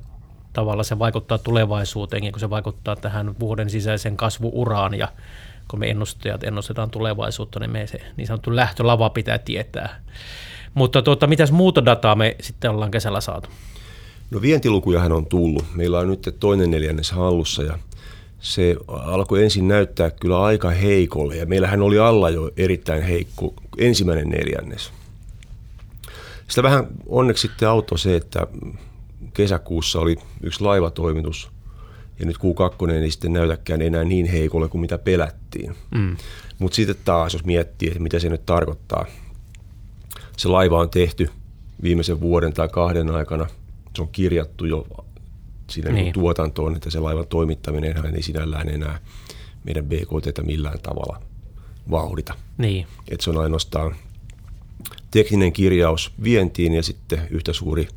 tavalla 0.54 0.84
se 0.84 1.00
vaikuttaa 1.00 1.38
tulevaisuuteen, 1.38 2.32
kun 2.32 2.40
se 2.40 2.50
vaikuttaa 2.50 2.96
tähän 2.96 3.40
vuoden 3.40 3.70
sisäisen 3.70 4.18
kasvuuraan 4.18 4.94
ja 4.94 5.08
kun 5.68 5.80
me 5.80 5.90
ennustajat 5.90 6.44
ennustetaan 6.44 6.90
tulevaisuutta, 6.90 7.60
niin 7.60 7.72
me 7.72 7.88
se 7.88 8.02
niin 8.18 8.28
sanottu 8.28 8.56
lähtölava 8.56 9.10
pitää 9.10 9.38
tietää. 9.38 10.02
Mutta 10.74 11.02
tuota, 11.02 11.28
mitäs 11.28 11.52
muuta 11.52 11.86
dataa 11.86 12.16
me 12.16 12.36
sitten 12.42 12.72
ollaan 12.72 12.92
kesällä 12.92 13.22
saatu? 13.22 13.50
No 14.32 14.42
vientilukujahan 14.42 15.12
on 15.12 15.26
tullut. 15.26 15.66
Meillä 15.76 16.00
on 16.00 16.08
nyt 16.08 16.36
toinen 16.40 16.72
neljännes 16.72 17.12
hallussa 17.12 17.64
ja 17.64 17.78
se 18.40 18.76
alkoi 18.88 19.44
ensin 19.44 19.68
näyttää 19.68 20.12
kyllä 20.12 20.44
aika 20.44 20.70
heikolle 20.70 21.36
ja 21.36 21.46
meillähän 21.46 21.82
oli 21.82 22.00
alla 22.00 22.30
jo 22.30 22.52
erittäin 22.58 23.04
heikko 23.04 23.54
ensimmäinen 23.78 24.30
neljännes. 24.30 24.92
Sitä 26.48 26.64
vähän 26.64 26.88
onneksi 27.08 27.42
sitten 27.42 27.70
auto 27.70 27.98
se, 27.98 28.16
että 28.16 28.48
kesäkuussa 29.34 30.00
oli 30.00 30.16
yksi 30.42 30.62
laivatoimitus 30.62 31.52
ja 32.20 32.26
nyt 32.26 32.38
Q2 32.38 32.92
ei 32.92 33.12
sitten 33.12 33.34
näytäkään 33.34 33.82
enää 33.82 34.04
niin 34.04 34.26
heikolle 34.26 34.68
kuin 34.68 34.82
mitä 34.82 34.98
pelättiin. 34.98 35.76
Mm. 35.92 36.18
Mutta 36.60 36.76
sitten 36.76 36.96
taas, 37.06 37.34
jos 37.34 37.46
miettii, 37.46 37.88
että 37.88 38.00
mitä 38.00 38.20
se 38.20 38.30
nyt 38.30 38.46
tarkoittaa. 38.46 39.06
Se 40.38 40.48
laiva 40.48 40.80
on 40.80 40.90
tehty 40.90 41.30
viimeisen 41.84 42.22
vuoden 42.22 42.54
tai 42.54 42.70
kahden 42.70 43.10
aikana. 43.10 43.48
Se 43.96 44.02
on 44.02 44.08
kirjattu 44.12 44.66
jo 44.66 44.88
siinä 45.70 45.92
niin. 45.92 46.14
tuotantoon, 46.14 46.76
että 46.76 46.90
se 46.90 47.00
laivan 47.00 47.28
toimittaminen 47.28 48.16
ei 48.16 48.24
sinällään 48.24 48.70
enää 48.70 49.00
meidän 49.64 49.86
BKT 49.86 50.46
millään 50.46 50.80
tavalla 50.80 51.22
vauhdita. 51.92 52.34
Niin. 52.58 52.88
Et 53.08 53.22
se 53.22 53.30
on 53.30 53.38
ainoastaan 53.38 53.96
tekninen 55.12 55.54
kirjaus 55.54 56.12
vientiin 56.24 56.74
ja 56.74 56.84
sitten 56.84 57.28
yhtä 57.30 57.54
suuri 57.54 57.88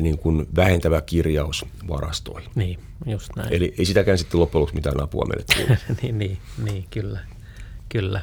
niin 0.00 0.18
kuin 0.18 0.46
vähentävä 0.56 1.00
kirjaus 1.00 1.66
varastoihin. 1.88 2.50
Niin, 2.54 2.78
just 3.06 3.30
näin. 3.36 3.52
Eli 3.52 3.74
ei 3.78 3.84
sitäkään 3.84 4.18
sitten 4.18 4.40
loppujen 4.40 4.60
lopuksi 4.60 4.74
mitään 4.74 5.02
apua 5.02 5.24
meille 5.24 5.78
niin, 6.02 6.18
niin, 6.18 6.38
niin, 6.64 6.86
kyllä. 6.90 7.20
kyllä. 7.88 8.20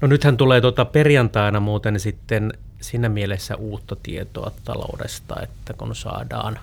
No 0.00 0.08
nythän 0.08 0.36
tulee 0.36 0.60
tuota 0.60 0.84
perjantaina 0.84 1.60
muuten 1.60 2.00
sitten 2.00 2.52
siinä 2.80 3.08
mielessä 3.08 3.56
uutta 3.56 3.96
tietoa 4.02 4.52
taloudesta, 4.64 5.42
että 5.42 5.72
kun 5.72 5.96
saadaan 5.96 6.58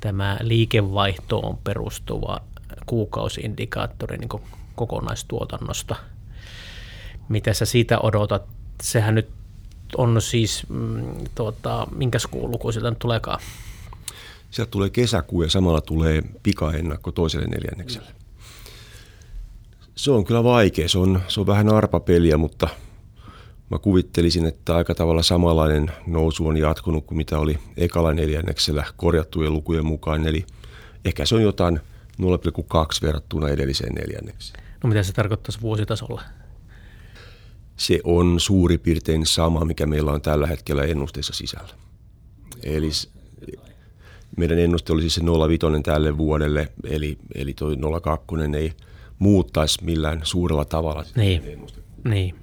tämä 0.00 0.38
liikevaihtoon 0.40 1.58
perustuva 1.64 2.40
kuukausiindikaattori 2.86 4.18
niin 4.18 4.42
kokonaistuotannosta. 4.74 5.96
Mitä 7.28 7.54
sä 7.54 7.64
siitä 7.64 7.98
odotat? 7.98 8.42
Sehän 8.82 9.14
nyt 9.14 9.28
on 9.96 10.22
siis, 10.22 10.62
mm, 10.68 11.04
tuota, 11.34 11.86
minkäs 11.96 12.26
kuun 12.26 12.50
luku 12.50 12.72
sieltä 12.72 12.90
nyt 12.90 12.98
tuleekaan? 12.98 13.40
Sieltä 14.50 14.70
tulee 14.70 14.90
kesäkuu 14.90 15.42
ja 15.42 15.50
samalla 15.50 15.80
tulee 15.80 16.22
pikaennakko 16.42 17.12
toiselle 17.12 17.46
neljännekselle. 17.46 18.08
Se 19.94 20.10
on 20.10 20.24
kyllä 20.24 20.44
vaikea. 20.44 20.88
Se 20.88 20.98
on, 20.98 21.20
se 21.28 21.40
on 21.40 21.46
vähän 21.46 21.68
arpapeliä, 21.68 22.36
mutta 22.36 22.68
mä 23.70 23.78
kuvittelisin, 23.78 24.46
että 24.46 24.76
aika 24.76 24.94
tavalla 24.94 25.22
samanlainen 25.22 25.90
nousu 26.06 26.46
on 26.46 26.56
jatkunut 26.56 27.06
kuin 27.06 27.16
mitä 27.16 27.38
oli 27.38 27.58
ekalla 27.76 28.12
neljänneksellä 28.12 28.84
korjattujen 28.96 29.52
lukujen 29.52 29.86
mukaan. 29.86 30.26
Eli 30.26 30.46
ehkä 31.04 31.26
se 31.26 31.34
on 31.34 31.42
jotain 31.42 31.80
0,2 32.22 32.26
verrattuna 33.02 33.48
edelliseen 33.48 33.94
neljännekseen. 33.94 34.64
No 34.82 34.88
mitä 34.88 35.02
se 35.02 35.12
tarkoittaisi 35.12 35.60
vuositasolla? 35.60 36.22
Se 37.76 38.00
on 38.04 38.40
suuri 38.40 38.78
piirtein 38.78 39.26
sama, 39.26 39.64
mikä 39.64 39.86
meillä 39.86 40.12
on 40.12 40.22
tällä 40.22 40.46
hetkellä 40.46 40.84
ennusteessa 40.84 41.32
sisällä. 41.32 41.74
Eli 42.62 42.90
meidän 44.36 44.58
ennuste 44.58 44.92
oli 44.92 45.00
siis 45.00 45.14
se 45.14 45.22
05 45.48 45.82
tälle 45.82 46.18
vuodelle, 46.18 46.68
eli, 46.84 47.18
eli 47.34 47.54
tuo 47.54 48.00
02 48.00 48.26
ei 48.58 48.72
muuttaisi 49.18 49.84
millään 49.84 50.20
suurella 50.24 50.64
tavalla. 50.64 51.04
Niin, 51.16 51.66
niin. 52.04 52.34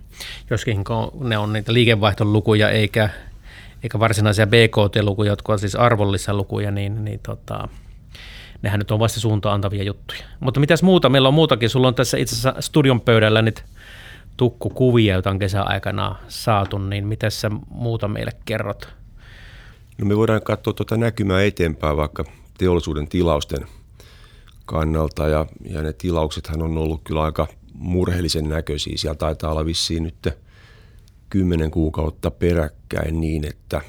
joskin 0.49 0.83
ne 1.19 1.37
on 1.37 1.53
niitä 1.53 1.73
liikevaihtolukuja 1.73 2.69
eikä, 2.69 3.09
eikä 3.83 3.99
varsinaisia 3.99 4.47
BKT-lukuja, 4.47 5.31
jotka 5.31 5.51
ovat 5.51 5.59
siis 5.61 5.75
arvollisia 5.75 6.33
lukuja, 6.33 6.71
niin, 6.71 7.05
niin 7.05 7.19
tota, 7.19 7.67
nehän 8.61 8.79
nyt 8.79 8.91
on 8.91 8.99
vasta 8.99 9.19
suuntaan 9.19 9.55
antavia 9.55 9.83
juttuja. 9.83 10.19
Mutta 10.39 10.59
mitäs 10.59 10.83
muuta? 10.83 11.09
Meillä 11.09 11.27
on 11.27 11.33
muutakin. 11.33 11.69
Sulla 11.69 11.87
on 11.87 11.95
tässä 11.95 12.17
itse 12.17 12.35
asiassa 12.35 12.61
studion 12.61 13.01
pöydällä 13.01 13.41
nyt 13.41 13.63
tukkukuvia, 14.37 15.13
joita 15.13 15.29
on 15.29 15.39
kesäaikana 15.39 16.15
saatu, 16.27 16.77
niin 16.77 17.07
mitä 17.07 17.29
sä 17.29 17.51
muuta 17.69 18.07
meille 18.07 18.31
kerrot? 18.45 18.93
No 19.97 20.05
me 20.05 20.17
voidaan 20.17 20.41
katsoa 20.41 20.73
tuota 20.73 20.97
näkymää 20.97 21.43
eteenpäin 21.43 21.97
vaikka 21.97 22.23
teollisuuden 22.57 23.07
tilausten 23.07 23.67
kannalta 24.65 25.27
ja, 25.27 25.45
ja 25.65 25.81
ne 25.81 25.93
tilauksethan 25.93 26.61
on 26.61 26.77
ollut 26.77 27.01
kyllä 27.03 27.23
aika 27.23 27.47
murheellisen 27.73 28.49
näköisiä. 28.49 28.97
Siellä 28.97 29.15
taitaa 29.15 29.51
olla 29.51 29.65
vissiin 29.65 30.03
nyt 30.03 30.29
kymmenen 31.29 31.71
kuukautta 31.71 32.31
peräkkäin 32.31 33.21
niin, 33.21 33.45
että 33.45 33.81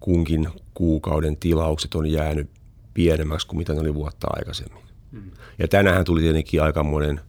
kunkin 0.00 0.48
kuukauden 0.74 1.36
tilaukset 1.36 1.94
on 1.94 2.06
jäänyt 2.06 2.50
pienemmäksi 2.94 3.46
kuin 3.46 3.58
mitä 3.58 3.74
ne 3.74 3.80
oli 3.80 3.94
vuotta 3.94 4.26
aikaisemmin. 4.30 4.82
Mm. 5.12 5.30
Ja 5.58 5.68
tänähän 5.68 6.04
tuli 6.04 6.20
tietenkin 6.20 6.62
aikamoinen 6.62 7.20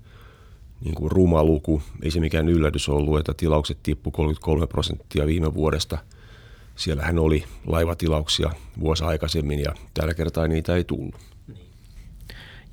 niin 0.86 0.95
kuin 0.95 1.12
ruma 1.12 1.43
luku. 1.43 1.81
Ei 2.03 2.12
se 2.12 2.19
mikään 2.19 2.50
yllätys 2.50 2.89
ollut, 2.89 3.19
että 3.19 3.33
tilaukset 3.33 3.77
tippu 3.83 4.12
33 4.12 4.67
prosenttia 4.67 5.27
viime 5.27 5.53
vuodesta. 5.53 5.98
Siellähän 6.75 7.19
oli 7.19 7.43
laivatilauksia 7.67 8.51
vuosi 8.79 9.03
aikaisemmin 9.03 9.59
ja 9.59 9.74
tällä 9.93 10.13
kertaa 10.13 10.48
niitä 10.48 10.75
ei 10.75 10.83
tullut. 10.83 11.15
Niin. 11.48 11.59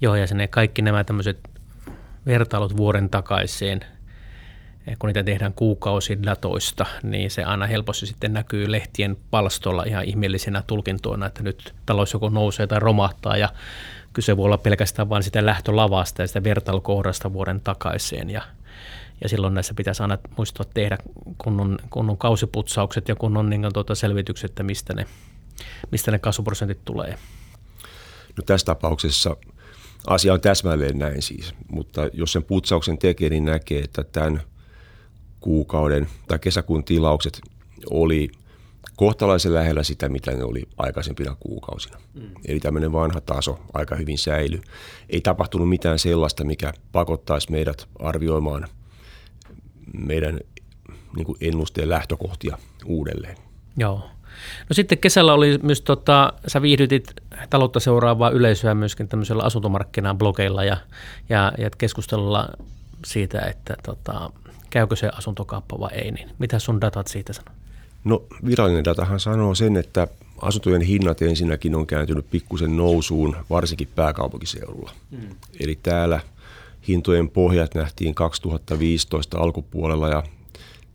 Joo, 0.00 0.14
ja 0.14 0.26
sen 0.26 0.48
kaikki 0.50 0.82
nämä 0.82 1.04
tämmöiset 1.04 1.38
vertailut 2.26 2.76
vuoden 2.76 3.10
takaiseen, 3.10 3.80
kun 4.98 5.08
niitä 5.08 5.24
tehdään 5.24 5.52
kuukausidatoista, 5.52 6.86
niin 7.02 7.30
se 7.30 7.44
aina 7.44 7.66
helposti 7.66 8.06
sitten 8.06 8.32
näkyy 8.32 8.72
lehtien 8.72 9.16
palstolla 9.30 9.84
ihan 9.84 10.04
ihmeellisenä 10.04 10.62
tulkintoina, 10.66 11.26
että 11.26 11.42
nyt 11.42 11.74
talous 11.86 12.12
joko 12.12 12.28
nousee 12.28 12.66
tai 12.66 12.80
romahtaa 12.80 13.36
ja 13.36 13.48
kyse 14.16 14.36
voi 14.36 14.44
olla 14.44 14.58
pelkästään 14.58 15.08
vain 15.08 15.22
sitä 15.22 15.46
lähtölavasta 15.46 16.22
ja 16.22 16.26
sitä 16.26 16.44
vertailukohdasta 16.44 17.32
vuoden 17.32 17.60
takaiseen 17.60 18.30
ja, 18.30 18.42
ja 19.22 19.28
silloin 19.28 19.54
näissä 19.54 19.74
pitäisi 19.74 20.02
aina 20.02 20.18
muistaa 20.36 20.66
tehdä 20.74 20.98
kunnon, 21.38 21.78
kunnon 21.90 22.18
kausiputsaukset 22.18 23.08
ja 23.08 23.14
kunnon 23.14 23.50
niin 23.50 23.68
tuota 23.72 23.94
selvitykset, 23.94 24.50
että 24.50 24.62
mistä 24.62 24.94
ne, 24.94 25.06
mistä 25.90 26.10
ne 26.10 26.18
kasvuprosentit 26.18 26.84
tulee. 26.84 27.18
No 28.36 28.42
tässä 28.46 28.64
tapauksessa 28.64 29.36
asia 30.06 30.32
on 30.32 30.40
täsmälleen 30.40 30.98
näin 30.98 31.22
siis, 31.22 31.54
mutta 31.72 32.08
jos 32.12 32.32
sen 32.32 32.44
putsauksen 32.44 32.98
tekee, 32.98 33.28
niin 33.28 33.44
näkee, 33.44 33.80
että 33.80 34.04
tämän 34.04 34.42
kuukauden 35.40 36.08
tai 36.28 36.38
kesäkuun 36.38 36.84
tilaukset 36.84 37.40
oli– 37.90 38.28
kohtalaisen 38.96 39.54
lähellä 39.54 39.82
sitä, 39.82 40.08
mitä 40.08 40.30
ne 40.30 40.44
oli 40.44 40.62
aikaisempina 40.76 41.36
kuukausina. 41.40 41.98
Mm. 42.14 42.30
Eli 42.44 42.60
tämmöinen 42.60 42.92
vanha 42.92 43.20
taso 43.20 43.58
aika 43.74 43.96
hyvin 43.96 44.18
säily. 44.18 44.60
Ei 45.10 45.20
tapahtunut 45.20 45.68
mitään 45.68 45.98
sellaista, 45.98 46.44
mikä 46.44 46.72
pakottaisi 46.92 47.50
meidät 47.52 47.88
arvioimaan 47.98 48.68
meidän 50.06 50.40
niin 51.16 51.26
kuin 51.26 51.38
ennusteen 51.40 51.88
lähtökohtia 51.88 52.58
uudelleen. 52.84 53.36
Joo. 53.76 54.10
No 54.68 54.74
sitten 54.74 54.98
kesällä 54.98 55.34
oli 55.34 55.58
myös, 55.62 55.80
tota, 55.80 56.32
sä 56.46 56.62
viihdytit 56.62 57.14
taloutta 57.50 57.80
seuraavaa 57.80 58.30
yleisöä 58.30 58.74
myöskin 58.74 59.08
tämmöisellä 59.08 59.42
asuntomarkkinaan 59.42 60.18
blogeilla 60.18 60.64
ja, 60.64 60.76
ja, 61.28 61.52
ja 61.58 61.70
keskustelulla 61.78 62.48
siitä, 63.06 63.40
että 63.40 63.76
tota, 63.82 64.30
käykö 64.70 64.96
se 64.96 65.08
asuntokauppa 65.08 65.80
vai 65.80 65.90
ei, 65.94 66.10
niin 66.10 66.30
mitä 66.38 66.58
sun 66.58 66.80
datat 66.80 67.06
siitä 67.06 67.32
sanoo? 67.32 67.54
No 68.06 68.22
virallinen 68.46 68.84
datahan 68.84 69.20
sanoo 69.20 69.54
sen, 69.54 69.76
että 69.76 70.08
asuntojen 70.42 70.82
hinnat 70.82 71.22
ensinnäkin 71.22 71.74
on 71.74 71.86
kääntynyt 71.86 72.30
pikkusen 72.30 72.76
nousuun, 72.76 73.36
varsinkin 73.50 73.88
pääkaupunkiseudulla. 73.94 74.90
Mm. 75.10 75.36
Eli 75.60 75.78
täällä 75.82 76.20
hintojen 76.88 77.30
pohjat 77.30 77.74
nähtiin 77.74 78.14
2015 78.14 79.38
alkupuolella 79.38 80.08
ja 80.08 80.22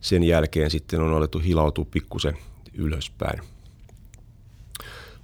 sen 0.00 0.22
jälkeen 0.22 0.70
sitten 0.70 1.00
on 1.00 1.14
alettu 1.14 1.38
hilautua 1.38 1.86
pikkusen 1.90 2.36
ylöspäin. 2.74 3.40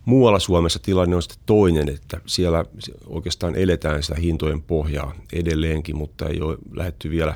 Muualla 0.04 0.38
Suomessa 0.38 0.78
tilanne 0.78 1.16
on 1.16 1.22
sitten 1.22 1.42
toinen, 1.46 1.88
että 1.88 2.20
siellä 2.26 2.64
oikeastaan 3.06 3.56
eletään 3.56 4.02
sitä 4.02 4.14
hintojen 4.20 4.62
pohjaa 4.62 5.14
edelleenkin, 5.32 5.96
mutta 5.96 6.28
ei 6.28 6.40
ole 6.40 6.56
lähetty 6.72 7.10
vielä 7.10 7.34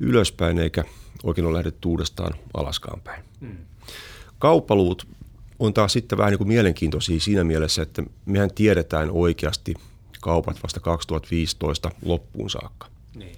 ylöspäin 0.00 0.58
eikä 0.58 0.84
oikein 1.22 1.46
ole 1.46 1.56
lähdetty 1.56 1.88
uudestaan 1.88 2.34
alaskaan 2.54 3.00
päin. 3.00 3.24
Mm. 3.40 3.56
Kauppaluvut 4.38 5.08
on 5.58 5.74
taas 5.74 5.92
sitten 5.92 6.18
vähän 6.18 6.30
niin 6.30 6.38
kuin 6.38 6.48
mielenkiintoisia 6.48 7.20
siinä 7.20 7.44
mielessä, 7.44 7.82
että 7.82 8.02
mehän 8.26 8.54
tiedetään 8.54 9.10
oikeasti 9.10 9.74
kaupat 10.20 10.62
vasta 10.62 10.80
2015 10.80 11.90
loppuun 12.02 12.50
saakka. 12.50 12.86
Niin. 13.14 13.36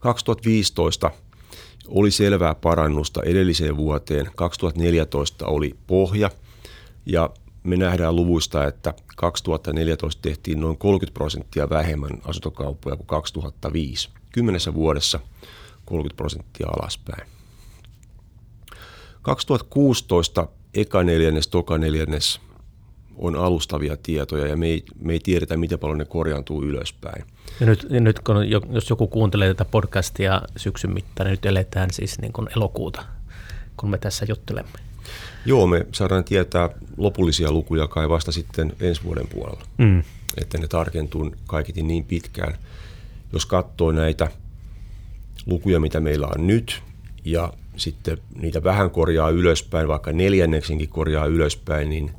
2015 0.00 1.10
oli 1.86 2.10
selvää 2.10 2.54
parannusta 2.54 3.22
edelliseen 3.22 3.76
vuoteen. 3.76 4.30
2014 4.36 5.46
oli 5.46 5.76
pohja 5.86 6.30
ja 7.06 7.30
me 7.62 7.76
nähdään 7.76 8.16
luvuista, 8.16 8.66
että 8.66 8.94
2014 9.16 10.22
tehtiin 10.22 10.60
noin 10.60 10.78
30 10.78 11.14
prosenttia 11.14 11.70
vähemmän 11.70 12.10
asuntokauppoja 12.24 12.96
kuin 12.96 13.06
2005. 13.06 14.08
Kymmenessä 14.32 14.74
vuodessa 14.74 15.20
30 15.84 16.16
prosenttia 16.16 16.66
alaspäin. 16.66 17.28
2016 19.22 20.48
eka 20.74 21.02
neljännes, 21.02 21.48
toka 21.48 21.78
neljännes 21.78 22.40
on 23.16 23.36
alustavia 23.36 23.96
tietoja 24.02 24.46
ja 24.46 24.56
me 24.56 24.66
ei, 24.66 24.84
me 25.00 25.12
ei 25.12 25.20
tiedetä, 25.20 25.56
miten 25.56 25.78
paljon 25.78 25.98
ne 25.98 26.04
korjaantuu 26.04 26.62
ylöspäin. 26.62 27.24
Ja 27.60 27.66
nyt, 27.66 27.86
ja 27.90 28.00
nyt 28.00 28.18
kun, 28.18 28.36
jos 28.48 28.90
joku 28.90 29.06
kuuntelee 29.08 29.48
tätä 29.48 29.64
podcastia 29.64 30.42
syksyn 30.56 30.92
mittaan, 30.92 31.26
niin 31.26 31.30
nyt 31.30 31.46
eletään 31.46 31.90
siis 31.90 32.20
niin 32.20 32.32
kuin 32.32 32.48
elokuuta, 32.56 33.04
kun 33.76 33.90
me 33.90 33.98
tässä 33.98 34.26
juttelemme. 34.28 34.78
Joo, 35.46 35.66
me 35.66 35.86
saadaan 35.92 36.24
tietää 36.24 36.70
lopullisia 36.96 37.52
lukuja 37.52 37.88
kai 37.88 38.08
vasta 38.08 38.32
sitten 38.32 38.72
ensi 38.80 39.02
vuoden 39.04 39.28
puolella, 39.28 39.64
mm. 39.78 40.02
että 40.36 40.58
ne 40.58 40.68
tarkentuu 40.68 41.34
kaikiti 41.46 41.82
niin 41.82 42.04
pitkään. 42.04 42.54
Jos 43.32 43.46
katsoo 43.46 43.92
näitä 43.92 44.28
lukuja, 45.46 45.80
mitä 45.80 46.00
meillä 46.00 46.26
on 46.26 46.46
nyt, 46.46 46.82
ja 47.24 47.52
sitten 47.76 48.18
niitä 48.36 48.64
vähän 48.64 48.90
korjaa 48.90 49.30
ylöspäin, 49.30 49.88
vaikka 49.88 50.12
neljänneksenkin 50.12 50.88
korjaa 50.88 51.26
ylöspäin, 51.26 51.90
niin 51.90 52.10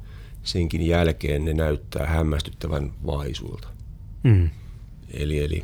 senkin 0.44 0.88
jälkeen 0.88 1.46
ne 1.46 1.54
näyttää 1.54 2.08
hämmästyttävän 2.08 2.92
vaisuilta. 3.06 3.68
Mm. 4.24 4.50
Eli, 5.14 5.44
eli 5.44 5.64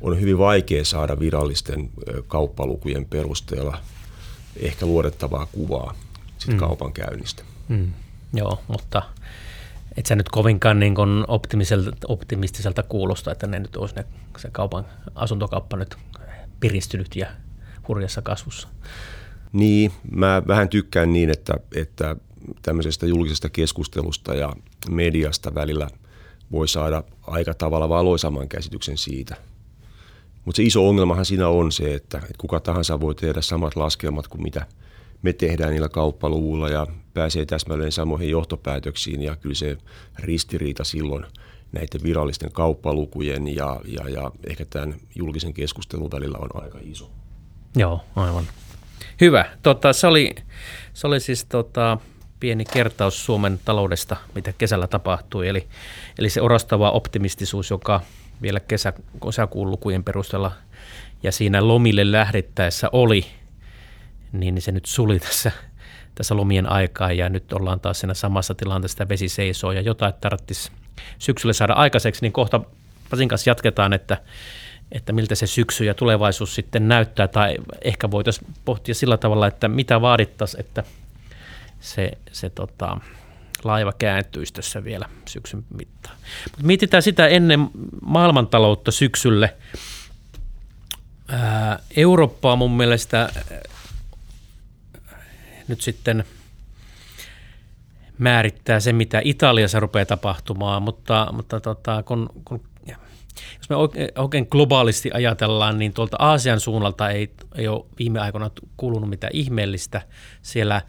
on 0.00 0.20
hyvin 0.20 0.38
vaikea 0.38 0.84
saada 0.84 1.18
virallisten 1.18 1.90
kauppalukujen 2.28 3.04
perusteella 3.04 3.78
ehkä 4.56 4.86
luodettavaa 4.86 5.46
kuvaa 5.46 5.94
sit 6.38 6.50
mm. 6.50 6.56
kaupan 6.56 6.92
käynnistä. 6.92 7.42
Mm. 7.68 7.92
Joo, 8.34 8.62
mutta 8.68 9.02
et 9.96 10.06
sä 10.06 10.16
nyt 10.16 10.28
kovinkaan 10.28 10.80
niin 10.80 10.94
optimistiselta 12.08 12.82
kuulosta, 12.82 13.32
että 13.32 13.46
ne 13.46 13.58
nyt 13.58 13.76
olisi 13.76 13.94
ne, 13.94 14.04
se 14.38 14.48
kaupan, 14.52 14.86
asuntokauppa 15.14 15.76
nyt 15.76 15.96
piristynyt 16.60 17.16
ja 17.16 17.26
hurjassa 17.88 18.22
kasvussa. 18.22 18.68
Niin, 19.52 19.92
mä 20.10 20.42
vähän 20.46 20.68
tykkään 20.68 21.12
niin, 21.12 21.30
että, 21.30 21.54
että 21.74 22.16
tämmöisestä 22.62 23.06
julkisesta 23.06 23.48
keskustelusta 23.48 24.34
ja 24.34 24.52
mediasta 24.90 25.54
välillä 25.54 25.88
voi 26.52 26.68
saada 26.68 27.04
aika 27.22 27.54
tavalla 27.54 27.88
valoisamman 27.88 28.48
käsityksen 28.48 28.98
siitä. 28.98 29.36
Mutta 30.44 30.56
se 30.56 30.62
iso 30.62 30.88
ongelmahan 30.88 31.24
siinä 31.24 31.48
on 31.48 31.72
se, 31.72 31.94
että, 31.94 32.18
että 32.18 32.34
kuka 32.38 32.60
tahansa 32.60 33.00
voi 33.00 33.14
tehdä 33.14 33.40
samat 33.40 33.76
laskelmat 33.76 34.28
kuin 34.28 34.42
mitä 34.42 34.66
me 35.24 35.32
tehdään 35.32 35.70
niillä 35.70 35.88
kauppaluvulla 35.88 36.68
ja 36.68 36.86
pääsee 37.14 37.46
täsmälleen 37.46 37.92
samoihin 37.92 38.30
johtopäätöksiin 38.30 39.22
ja 39.22 39.36
kyllä 39.36 39.54
se 39.54 39.76
ristiriita 40.18 40.84
silloin 40.84 41.24
näiden 41.72 42.02
virallisten 42.02 42.52
kauppalukujen 42.52 43.56
ja, 43.56 43.80
ja, 43.84 44.08
ja 44.08 44.30
ehkä 44.50 44.64
tämän 44.64 44.94
julkisen 45.14 45.54
keskustelun 45.54 46.10
välillä 46.10 46.38
on 46.38 46.62
aika 46.62 46.78
iso. 46.82 47.10
Joo, 47.76 48.00
aivan. 48.16 48.44
Hyvä. 49.20 49.44
Tota, 49.62 49.92
se, 49.92 50.06
oli, 50.06 50.34
se 50.94 51.06
oli 51.06 51.20
siis 51.20 51.44
tota, 51.44 51.98
pieni 52.40 52.64
kertaus 52.64 53.24
Suomen 53.24 53.60
taloudesta, 53.64 54.16
mitä 54.34 54.52
kesällä 54.52 54.86
tapahtui. 54.86 55.48
Eli, 55.48 55.66
eli 56.18 56.30
se 56.30 56.40
orastava 56.40 56.90
optimistisuus, 56.90 57.70
joka 57.70 58.00
vielä 58.42 58.60
kesä, 58.60 58.92
kesäkuun 59.24 59.70
lukujen 59.70 60.04
perusteella 60.04 60.52
ja 61.22 61.32
siinä 61.32 61.68
lomille 61.68 62.12
lähdettäessä 62.12 62.88
oli, 62.92 63.26
niin 64.40 64.62
se 64.62 64.72
nyt 64.72 64.86
suli 64.86 65.20
tässä, 65.28 65.52
tässä 66.14 66.36
lomien 66.36 66.72
aikaa 66.72 67.12
ja 67.12 67.28
nyt 67.28 67.52
ollaan 67.52 67.80
taas 67.80 68.00
siinä 68.00 68.14
samassa 68.14 68.54
tilanteessa, 68.54 68.94
että 68.94 69.08
vesi 69.08 69.28
seisoo 69.28 69.72
ja 69.72 69.80
jotain 69.80 70.14
tarvitsisi 70.20 70.72
syksyllä 71.18 71.52
saada 71.52 71.72
aikaiseksi, 71.72 72.22
niin 72.22 72.32
kohta 72.32 72.60
Pasin 73.10 73.28
kanssa 73.28 73.50
jatketaan, 73.50 73.92
että, 73.92 74.16
että 74.92 75.12
miltä 75.12 75.34
se 75.34 75.46
syksy 75.46 75.84
ja 75.84 75.94
tulevaisuus 75.94 76.54
sitten 76.54 76.88
näyttää 76.88 77.28
tai 77.28 77.56
ehkä 77.82 78.10
voitaisiin 78.10 78.54
pohtia 78.64 78.94
sillä 78.94 79.16
tavalla, 79.16 79.46
että 79.46 79.68
mitä 79.68 80.00
vaadittaisiin, 80.00 80.60
että 80.60 80.84
se, 81.80 82.10
se 82.32 82.50
tota, 82.50 83.00
laiva 83.64 83.92
kääntyisi 83.92 84.52
tässä 84.52 84.84
vielä 84.84 85.08
syksyn 85.28 85.64
mittaan. 85.76 86.16
Mutta 86.44 86.66
mietitään 86.66 87.02
sitä 87.02 87.26
ennen 87.28 87.70
maailmantaloutta 88.02 88.90
syksylle. 88.90 89.54
Ää, 91.28 91.78
Eurooppaa 91.96 92.56
mun 92.56 92.76
mielestä 92.76 93.30
nyt 95.68 95.80
sitten 95.80 96.24
määrittää 98.18 98.80
se, 98.80 98.92
mitä 98.92 99.20
Italiassa 99.24 99.80
rupeaa 99.80 100.06
tapahtumaan, 100.06 100.82
mutta, 100.82 101.28
mutta 101.32 101.60
tota, 101.60 102.02
kun, 102.02 102.28
kun 102.44 102.60
jos 103.58 103.70
me 103.70 103.76
oikein 104.20 104.46
globaalisti 104.50 105.10
ajatellaan, 105.14 105.78
niin 105.78 105.92
tuolta 105.92 106.16
Aasian 106.20 106.60
suunnalta 106.60 107.10
ei, 107.10 107.30
ei 107.54 107.68
ole 107.68 107.84
viime 107.98 108.20
aikoina 108.20 108.50
kuulunut 108.76 109.10
mitään 109.10 109.30
ihmeellistä. 109.34 110.02
Siellä 110.42 110.82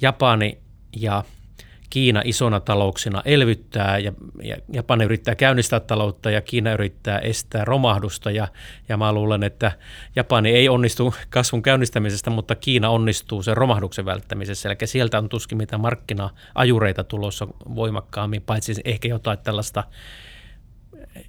Japani 0.00 0.58
ja 0.96 1.24
Kiina 1.90 2.22
isona 2.24 2.60
talouksina 2.60 3.22
elvyttää 3.24 3.98
ja, 3.98 4.12
ja 4.42 4.56
Japani 4.72 5.04
yrittää 5.04 5.34
käynnistää 5.34 5.80
taloutta 5.80 6.30
ja 6.30 6.40
Kiina 6.40 6.72
yrittää 6.72 7.18
estää 7.18 7.64
romahdusta 7.64 8.30
ja, 8.30 8.48
ja 8.88 8.96
mä 8.96 9.12
luulen, 9.12 9.42
että 9.42 9.72
Japani 10.16 10.50
ei 10.50 10.68
onnistu 10.68 11.14
kasvun 11.30 11.62
käynnistämisestä, 11.62 12.30
mutta 12.30 12.54
Kiina 12.54 12.90
onnistuu 12.90 13.42
sen 13.42 13.56
romahduksen 13.56 14.04
välttämisessä. 14.04 14.68
Eli 14.68 14.76
sieltä 14.84 15.18
on 15.18 15.28
tuskin 15.28 15.58
mitään 15.58 15.80
markkina-ajureita 15.80 17.04
tulossa 17.04 17.48
voimakkaammin, 17.74 18.42
paitsi 18.42 18.74
ehkä 18.84 19.08
jotain 19.08 19.38
tällaista 19.38 19.84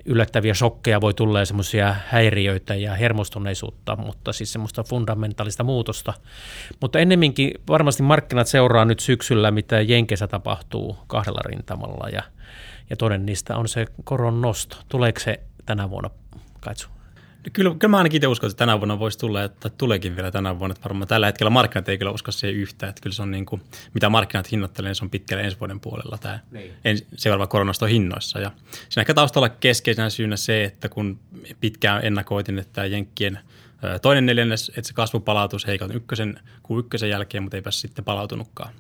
yllättäviä 0.06 0.54
shokkeja 0.54 1.02
voi 1.02 1.14
tulla 1.14 1.46
semmoisia 1.46 1.96
häiriöitä 2.08 2.76
ja 2.76 2.96
hermostuneisuutta, 2.96 3.96
mutta 3.96 4.34
siis 4.34 4.54
semmoista 4.54 4.84
fundamentaalista 4.84 5.64
muutosta. 5.64 6.14
Mutta 6.82 7.00
ennemminkin 7.00 7.52
varmasti 7.68 8.04
markkinat 8.04 8.48
seuraa 8.48 8.86
nyt 8.86 9.00
syksyllä, 9.00 9.52
mitä 9.52 9.82
Jenkessä 9.82 10.28
tapahtuu 10.28 10.98
kahdella 11.08 11.42
rintamalla 11.46 12.10
ja, 12.10 12.24
ja 12.90 12.98
toinen 12.98 13.26
niistä 13.26 13.58
on 13.58 13.68
se 13.68 13.86
koron 14.04 14.42
nosto. 14.42 14.78
Tuleeko 14.90 15.20
se 15.20 15.40
tänä 15.66 15.90
vuonna, 15.90 16.10
Kaitsu? 16.60 16.99
Kyllä, 17.54 17.76
kyllä 17.80 17.92
mä 17.92 17.98
ainakin 17.98 18.18
itse 18.18 18.28
uskon, 18.28 18.50
että 18.50 18.58
tänä 18.58 18.80
vuonna 18.80 19.00
voisi 19.00 19.18
tulla, 19.18 19.44
että 19.44 19.70
tuleekin 19.70 20.16
vielä 20.16 20.32
tänä 20.32 20.60
vuonna. 20.60 20.72
Että 20.72 20.84
varmaan 20.84 21.08
tällä 21.08 21.26
hetkellä 21.26 21.50
markkinat 21.50 21.90
ei 21.90 21.98
kyllä 21.98 22.12
usko 22.12 22.32
siihen 22.32 22.56
yhtään. 22.56 22.90
Että 22.90 23.02
kyllä 23.02 23.14
se 23.14 23.22
on 23.22 23.32
niin 23.32 23.46
kuin, 23.46 23.62
mitä 23.94 24.10
markkinat 24.10 24.52
hinnoittelee, 24.52 24.90
niin 24.90 24.96
se 24.96 25.06
on 25.06 25.10
pitkälle 25.10 25.44
ensi 25.44 25.60
vuoden 25.60 25.80
puolella 25.80 26.18
tämä 26.18 26.40
niin. 26.52 26.74
seuraava 27.16 27.48
koronasto 27.48 27.86
hinnoissa. 27.86 28.40
Ja 28.40 28.52
siinä 28.90 29.02
ehkä 29.02 29.14
taustalla 29.14 29.50
keskeisenä 29.50 30.10
syynä 30.10 30.38
se, 30.38 30.64
että 30.64 30.90
kun 30.90 31.20
pitkään 31.60 32.06
ennakoitin, 32.06 32.60
että 32.60 32.86
Jenkkien 32.86 33.40
toinen 34.02 34.26
neljännes, 34.26 34.70
että 34.70 34.88
se 34.88 34.94
kasvupalautus 34.94 35.68
heikot 35.68 35.96
ykkösen, 35.96 36.40
kuin 36.64 36.80
ykkösen 36.80 37.10
jälkeen, 37.10 37.44
mutta 37.44 37.58
eipä 37.58 37.72
sitten 37.72 38.06
palautunutkaan. 38.06 38.74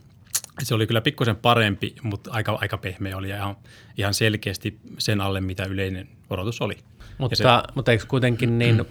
Se 0.63 0.75
oli 0.75 0.87
kyllä 0.87 1.01
pikkusen 1.01 1.35
parempi, 1.35 1.95
mutta 2.03 2.31
aika, 2.31 2.57
aika 2.61 2.77
pehmeä 2.77 3.17
oli 3.17 3.29
ja 3.29 3.37
ihan, 3.37 3.55
ihan 3.97 4.13
selkeästi 4.13 4.79
sen 4.97 5.21
alle, 5.21 5.41
mitä 5.41 5.63
yleinen 5.63 6.07
odotus 6.29 6.61
oli. 6.61 6.77
Mutta, 7.19 7.35
se, 7.35 7.43
mutta 7.75 7.91
eikö 7.91 8.05
kuitenkin 8.07 8.59
niin 8.59 8.77
mm. 8.77 8.85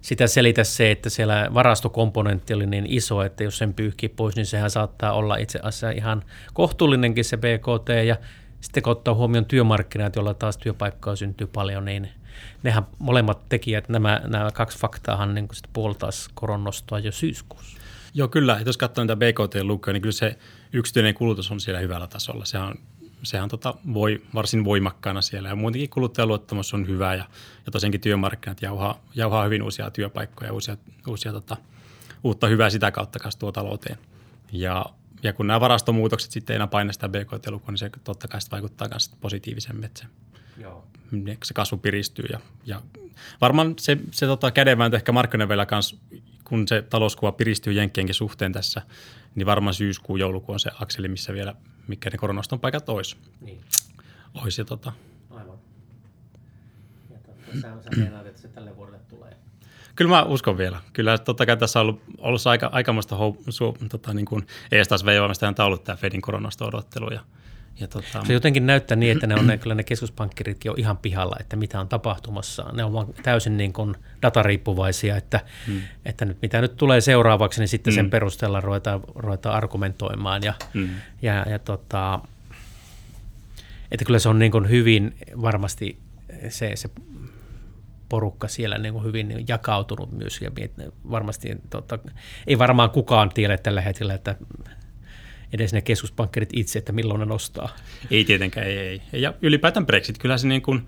sitä 0.00 0.26
selitä 0.26 0.64
se, 0.64 0.90
että 0.90 1.10
siellä 1.10 1.48
varastokomponentti 1.54 2.54
oli 2.54 2.66
niin 2.66 2.86
iso, 2.88 3.22
että 3.22 3.44
jos 3.44 3.58
sen 3.58 3.74
pyyhkii 3.74 4.08
pois, 4.08 4.36
niin 4.36 4.46
sehän 4.46 4.70
saattaa 4.70 5.12
olla 5.12 5.36
itse 5.36 5.58
asiassa 5.62 5.90
ihan 5.90 6.22
kohtuullinenkin 6.54 7.24
se 7.24 7.36
BKT 7.36 7.88
ja 8.06 8.16
sitten 8.60 8.82
kun 8.82 8.90
ottaa 8.90 9.14
huomioon 9.14 9.44
työmarkkinat, 9.44 10.16
joilla 10.16 10.34
taas 10.34 10.56
työpaikkoja 10.56 11.16
syntyy 11.16 11.46
paljon, 11.46 11.84
niin 11.84 12.08
nehän 12.62 12.86
molemmat 12.98 13.48
tekijät, 13.48 13.88
nämä, 13.88 14.20
nämä 14.26 14.50
kaksi 14.50 14.78
faktaahan 14.78 15.34
niin 15.34 15.48
sitten 15.52 15.72
puoltaisi 15.72 16.30
koronnostoa 16.34 16.98
jo 16.98 17.12
syyskuussa. 17.12 17.78
Joo, 18.14 18.28
kyllä. 18.28 18.60
Jos 18.66 18.76
katsoo 18.76 19.04
niitä 19.04 19.16
BKT-lukuja, 19.16 19.92
niin 19.92 20.02
kyllä 20.02 20.12
se 20.12 20.38
yksityinen 20.72 21.14
kulutus 21.14 21.50
on 21.50 21.60
siellä 21.60 21.80
hyvällä 21.80 22.06
tasolla. 22.06 22.44
Se 22.44 22.58
on 22.58 22.74
sehän 23.22 23.48
tota 23.48 23.74
voi 23.94 24.22
varsin 24.34 24.64
voimakkaana 24.64 25.22
siellä 25.22 25.48
ja 25.48 25.56
muutenkin 25.56 25.90
kuluttajaluottamus 25.90 26.74
on 26.74 26.86
hyvä 26.88 27.14
ja, 27.14 27.24
ja 27.66 27.72
tosiaankin 27.72 28.00
työmarkkinat 28.00 28.62
jauhaa, 28.62 29.00
jauhaa 29.14 29.44
hyvin 29.44 29.62
uusia 29.62 29.90
työpaikkoja, 29.90 30.52
uusia, 30.52 30.76
uusia 31.08 31.32
tota, 31.32 31.56
uutta 32.24 32.46
hyvää 32.46 32.70
sitä 32.70 32.90
kautta 32.90 33.18
kasvua 33.18 33.52
talouteen. 33.52 33.98
Ja, 34.52 34.86
ja 35.22 35.32
kun 35.32 35.46
nämä 35.46 35.60
varastomuutokset 35.60 36.30
sitten 36.30 36.54
ei 36.54 36.56
enää 36.56 36.66
paina 36.66 36.92
sitä 36.92 37.08
BKT-lukua, 37.08 37.70
niin 37.70 37.78
se 37.78 37.90
totta 38.04 38.28
kai 38.28 38.40
vaikuttaa 38.50 38.88
myös 38.88 39.10
positiivisemmin, 39.20 39.84
että 39.84 40.00
se, 40.00 40.06
Joo. 40.62 40.86
se 41.44 41.54
kasvu 41.54 41.76
piristyy. 41.76 42.26
Ja, 42.32 42.40
ja 42.66 42.82
varmaan 43.40 43.74
se, 43.78 43.98
se 44.10 44.26
tota 44.26 44.50
kädenvääntö 44.50 44.96
ehkä 44.96 45.12
markkinoiden 45.12 45.48
vielä 45.48 45.66
kanssa, 45.66 45.96
kun 46.44 46.68
se 46.68 46.82
talouskuva 46.82 47.32
piristyy 47.32 47.72
Jenkkienkin 47.72 48.14
suhteen 48.14 48.52
tässä, 48.52 48.82
niin 49.34 49.46
varmaan 49.46 49.74
syyskuu, 49.74 50.16
joulukuu 50.16 50.52
on 50.52 50.60
se 50.60 50.70
akseli, 50.80 51.08
missä 51.08 51.32
vielä 51.32 51.54
mikä 51.88 52.10
ne 52.10 52.18
koronaston 52.18 52.60
paikat 52.60 52.88
olisi. 52.88 53.16
Niin. 53.40 53.60
Olisi 54.34 54.64
tota. 54.64 54.92
Aivan. 55.30 55.58
Ja 57.10 57.18
totta, 57.18 57.60
sä, 57.60 58.20
että 58.28 58.40
se 58.40 58.48
tälle 58.48 58.76
vuodelle 58.76 59.00
tulee. 59.08 59.36
Kyllä 59.96 60.08
mä 60.08 60.22
uskon 60.22 60.58
vielä. 60.58 60.80
Kyllä 60.92 61.18
totta 61.18 61.46
kai 61.46 61.56
tässä 61.56 61.80
on 61.80 61.86
ollut, 61.86 62.02
ollut 62.18 62.46
aika, 62.46 62.70
aikamoista 62.72 63.16
hou, 63.16 63.36
su, 63.48 63.76
tota, 63.88 64.14
niin 64.14 64.26
kuin 64.26 64.46
eestas 64.72 65.04
veivaamista 65.04 65.48
on 65.48 65.54
ollut 65.58 65.84
tämä 65.84 65.96
Fedin 65.96 66.22
koronasta 66.22 66.64
odottelu 66.64 67.12
ja 67.12 67.20
ja 67.80 67.88
tota, 67.88 68.24
se 68.26 68.32
jotenkin 68.32 68.66
näyttää 68.66 68.96
niin, 68.96 69.12
että 69.12 69.26
ne 69.26 69.34
on 69.34 69.46
ne, 69.46 69.58
kyllä 69.58 69.74
ne 69.74 69.82
keskuspankkiritkin 69.82 70.70
on 70.70 70.78
ihan 70.78 70.96
pihalla, 70.96 71.36
että 71.40 71.56
mitä 71.56 71.80
on 71.80 71.88
tapahtumassa. 71.88 72.72
Ne 72.72 72.84
on 72.84 72.92
vaan 72.92 73.06
täysin 73.22 73.56
niin 73.56 73.72
kuin 73.72 73.94
datariippuvaisia, 74.22 75.16
että, 75.16 75.40
hmm. 75.66 75.80
että 76.04 76.24
nyt, 76.24 76.38
mitä 76.42 76.60
nyt 76.60 76.76
tulee 76.76 77.00
seuraavaksi, 77.00 77.60
niin 77.60 77.68
sitten 77.68 77.92
hmm. 77.92 77.96
sen 77.96 78.10
perusteella 78.10 78.60
ruvetaan, 78.60 79.00
ruvetaan 79.14 79.54
argumentoimaan. 79.54 80.42
Ja, 80.42 80.54
hmm. 80.74 80.88
ja, 81.22 81.46
ja 81.50 81.58
tota, 81.58 82.20
että 83.90 84.04
kyllä 84.04 84.18
se 84.18 84.28
on 84.28 84.38
niin 84.38 84.52
kuin 84.52 84.68
hyvin 84.68 85.14
varmasti 85.42 85.98
se, 86.48 86.76
se 86.76 86.90
porukka 88.08 88.48
siellä 88.48 88.78
niin 88.78 88.94
kuin 88.94 89.04
hyvin 89.04 89.44
jakautunut 89.48 90.12
myös 90.12 90.40
ja 90.40 90.50
varmasti 91.10 91.56
tota, 91.70 91.98
ei 92.46 92.58
varmaan 92.58 92.90
kukaan 92.90 93.30
tiedä 93.30 93.58
tällä 93.58 93.80
hetkellä, 93.80 94.14
että 94.14 94.34
edes 95.52 95.72
ne 95.72 95.80
keskuspankkerit 95.80 96.50
itse, 96.52 96.78
että 96.78 96.92
milloin 96.92 97.20
ne 97.20 97.26
nostaa. 97.26 97.76
Ei 98.10 98.24
tietenkään, 98.24 98.66
ei, 98.66 98.78
ei. 98.78 99.02
Ja 99.12 99.34
ylipäätään 99.42 99.86
Brexit, 99.86 100.18
kyllä 100.18 100.38
se 100.38 100.48
niin 100.48 100.62
kuin, 100.62 100.86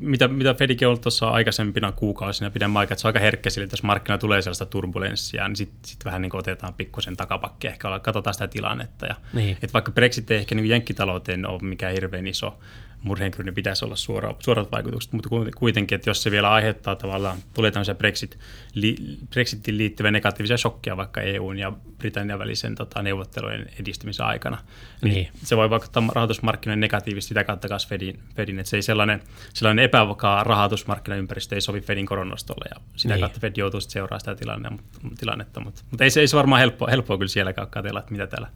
mitä, 0.00 0.28
mitä 0.28 0.54
Fedikin 0.54 0.88
on 0.88 0.90
ollut 0.90 1.02
tuossa 1.02 1.28
aikaisempina 1.28 1.92
kuukausina 1.92 2.50
pidemmän 2.50 2.80
aikaa, 2.80 2.92
että 2.92 3.00
se 3.00 3.06
on 3.06 3.08
aika 3.08 3.18
herkkä 3.18 3.50
sille, 3.50 3.64
että 3.64 3.74
jos 3.74 3.82
markkina 3.82 4.18
tulee 4.18 4.42
sellaista 4.42 4.66
turbulenssia, 4.66 5.48
niin 5.48 5.56
sitten 5.56 5.78
sit 5.84 6.04
vähän 6.04 6.22
niin 6.22 6.30
kuin 6.30 6.38
otetaan 6.38 6.74
pikkusen 6.74 7.16
takapakki, 7.16 7.66
ehkä 7.66 8.00
katsotaan 8.02 8.34
sitä 8.34 8.48
tilannetta. 8.48 9.06
Ja, 9.06 9.14
niin. 9.32 9.52
että 9.62 9.72
vaikka 9.72 9.92
Brexit 9.92 10.30
ei 10.30 10.38
ehkä 10.38 10.54
niin 10.54 10.68
jenkkitalouteen 10.68 11.46
ole 11.46 11.62
mikään 11.62 11.92
hirveän 11.92 12.26
iso 12.26 12.58
murheenkryyni 13.04 13.52
pitäisi 13.52 13.84
olla 13.84 13.96
suora, 13.96 14.34
suorat 14.38 14.72
vaikutukset, 14.72 15.12
mutta 15.12 15.28
kuitenkin, 15.56 15.96
että 15.96 16.10
jos 16.10 16.22
se 16.22 16.30
vielä 16.30 16.50
aiheuttaa 16.50 16.96
tavallaan, 16.96 17.38
tulee 17.54 17.70
tämmöisiä 17.70 17.94
Brexit, 17.94 18.38
li, 18.74 18.96
Brexitin 19.30 19.78
liittyviä 19.78 20.10
negatiivisia 20.10 20.56
shokkeja 20.56 20.96
vaikka 20.96 21.20
EUn 21.20 21.58
ja 21.58 21.72
Britannian 21.98 22.38
välisen 22.38 22.74
tota, 22.74 23.02
neuvottelujen 23.02 23.66
edistymisen 23.80 24.26
aikana, 24.26 24.58
niin, 25.02 25.14
niin. 25.14 25.28
se 25.42 25.56
voi 25.56 25.70
vaikuttaa 25.70 26.02
rahoitusmarkkinoiden 26.12 26.80
negatiivisesti 26.80 27.28
sitä 27.28 27.44
kautta 27.44 27.68
kanssa 27.68 27.88
Fedin, 27.88 28.18
Fedin, 28.36 28.58
että 28.58 28.70
se 28.70 28.76
ei 28.76 28.82
sellainen, 28.82 29.22
sellainen 29.54 29.84
epävakaa 29.84 30.44
rahoitusmarkkinaympäristö 30.44 31.54
ei 31.54 31.60
sovi 31.60 31.80
Fedin 31.80 32.06
koronnostolle 32.06 32.64
ja 32.74 32.80
sitä 32.96 33.14
niin. 33.14 33.20
kautta 33.20 33.40
Fed 33.40 33.52
joutuu 33.56 33.80
sitten 33.80 33.92
seuraamaan 33.92 34.20
sitä 34.20 34.34
tilannetta, 34.34 34.82
tilannetta 35.18 35.60
mutta, 35.60 35.82
mutta 35.90 36.04
ei, 36.04 36.10
se, 36.10 36.20
ei 36.20 36.28
se 36.28 36.36
varmaan 36.36 36.60
helppoa, 36.60 36.88
helppoa 36.90 37.18
kyllä 37.18 37.28
sielläkään 37.28 37.70
katsella, 37.70 38.00
että 38.00 38.12
mitä 38.12 38.26
täällä, 38.26 38.48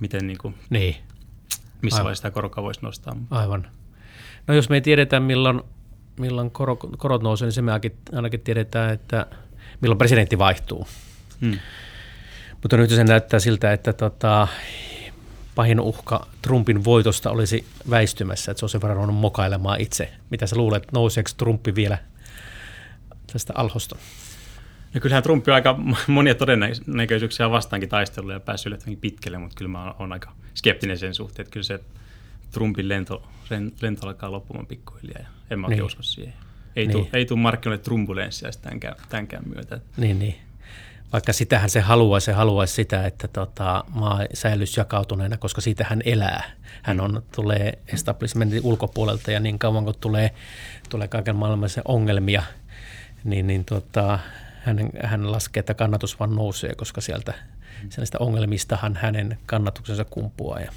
miten 0.00 0.26
niin 0.26 0.38
kuin, 0.38 0.54
niin. 0.70 0.96
missä 1.82 1.96
Aivan. 1.96 2.04
vaiheessa 2.04 2.22
sitä 2.22 2.30
korkoa 2.30 2.64
voisi 2.64 2.80
nostaa. 2.82 3.16
Aivan. 3.30 3.79
No 4.46 4.54
jos 4.54 4.68
me 4.68 4.76
ei 4.76 4.80
tiedetä, 4.80 5.20
milloin, 5.20 5.60
milloin 6.20 6.50
korot, 6.50 6.80
korot 6.98 7.22
nousee, 7.22 7.46
niin 7.46 7.52
se 7.52 7.62
me 7.62 7.72
ainakin 8.12 8.40
tiedetään, 8.44 8.92
että 8.92 9.26
milloin 9.80 9.98
presidentti 9.98 10.38
vaihtuu. 10.38 10.88
Hmm. 11.40 11.58
Mutta 12.62 12.76
nyt 12.76 12.90
se 12.90 13.04
näyttää 13.04 13.40
siltä, 13.40 13.72
että 13.72 13.92
tota, 13.92 14.48
pahin 15.54 15.80
uhka 15.80 16.26
Trumpin 16.42 16.84
voitosta 16.84 17.30
olisi 17.30 17.64
väistymässä, 17.90 18.50
että 18.50 18.58
se 18.58 18.64
on 18.64 18.70
sen 18.70 18.82
verran 18.82 19.14
mokailemaan 19.14 19.80
itse. 19.80 20.12
Mitä 20.30 20.46
sä 20.46 20.56
luulet, 20.56 20.92
nouseeko 20.92 21.30
Trumpi 21.36 21.74
vielä 21.74 21.98
tästä 23.32 23.52
alhosta? 23.56 23.96
No 24.94 25.00
kyllähän 25.00 25.22
Trumpi 25.22 25.50
on 25.50 25.54
aika 25.54 25.78
monia 26.06 26.34
todennäköisyyksiä 26.34 27.50
vastaankin 27.50 27.88
taistellut 27.88 28.32
ja 28.32 28.40
päässyt 28.40 28.66
yllättävänkin 28.66 29.00
pitkälle, 29.00 29.38
mutta 29.38 29.56
kyllä 29.56 29.70
mä 29.70 29.94
olen 29.98 30.12
aika 30.12 30.32
skeptinen 30.54 30.98
sen 30.98 31.14
suhteen, 31.14 31.44
että 31.44 31.52
kyllä 31.52 31.64
se 31.64 31.80
Trumpin 32.50 32.88
lento, 32.88 33.22
lento 33.80 34.06
alkaa 34.06 34.30
loppumaan 34.30 34.66
pikkuhiljaa 34.66 35.18
ja 35.20 35.26
en 35.50 35.60
mä 35.60 35.68
niin. 35.68 35.82
usko 35.82 36.02
siihen. 36.02 36.34
Ei 36.76 36.86
niin. 36.86 37.06
tule 37.10 37.24
tuu 37.24 37.36
markkinoille 37.36 37.84
trumbulenssia 37.84 38.50
tämänkään, 38.62 38.96
tämänkään 39.08 39.42
myötä. 39.54 39.80
Niin, 39.96 40.18
niin. 40.18 40.34
vaikka 41.12 41.32
sitähän 41.32 41.70
se 41.70 41.80
haluaisi, 41.80 42.24
se 42.24 42.32
haluaisi 42.32 42.74
sitä, 42.74 43.06
että 43.06 43.28
tota, 43.28 43.84
maa 43.88 44.20
säilyisi 44.34 44.80
jakautuneena, 44.80 45.36
koska 45.36 45.60
siitä 45.60 45.86
hän 45.88 46.02
elää. 46.04 46.50
Hän 46.82 47.00
on, 47.00 47.22
tulee 47.34 47.78
establishmentin 47.88 48.60
ulkopuolelta 48.64 49.30
ja 49.30 49.40
niin 49.40 49.58
kauan 49.58 49.84
kun 49.84 49.94
tulee, 50.00 50.30
tulee 50.88 51.08
kaiken 51.08 51.36
maailman 51.36 51.70
ongelmia, 51.84 52.42
niin, 53.24 53.46
niin 53.46 53.64
tota, 53.64 54.18
hän, 54.62 54.90
hän 55.04 55.32
laskee, 55.32 55.60
että 55.60 55.74
kannatus 55.74 56.20
vaan 56.20 56.36
nousee, 56.36 56.74
koska 56.74 57.00
sieltä 57.00 57.34
sellaista 57.88 58.18
ongelmistahan 58.18 58.96
hänen 58.96 59.38
kannatuksensa 59.46 60.04
kumpuaa. 60.04 60.60
Ja 60.60 60.72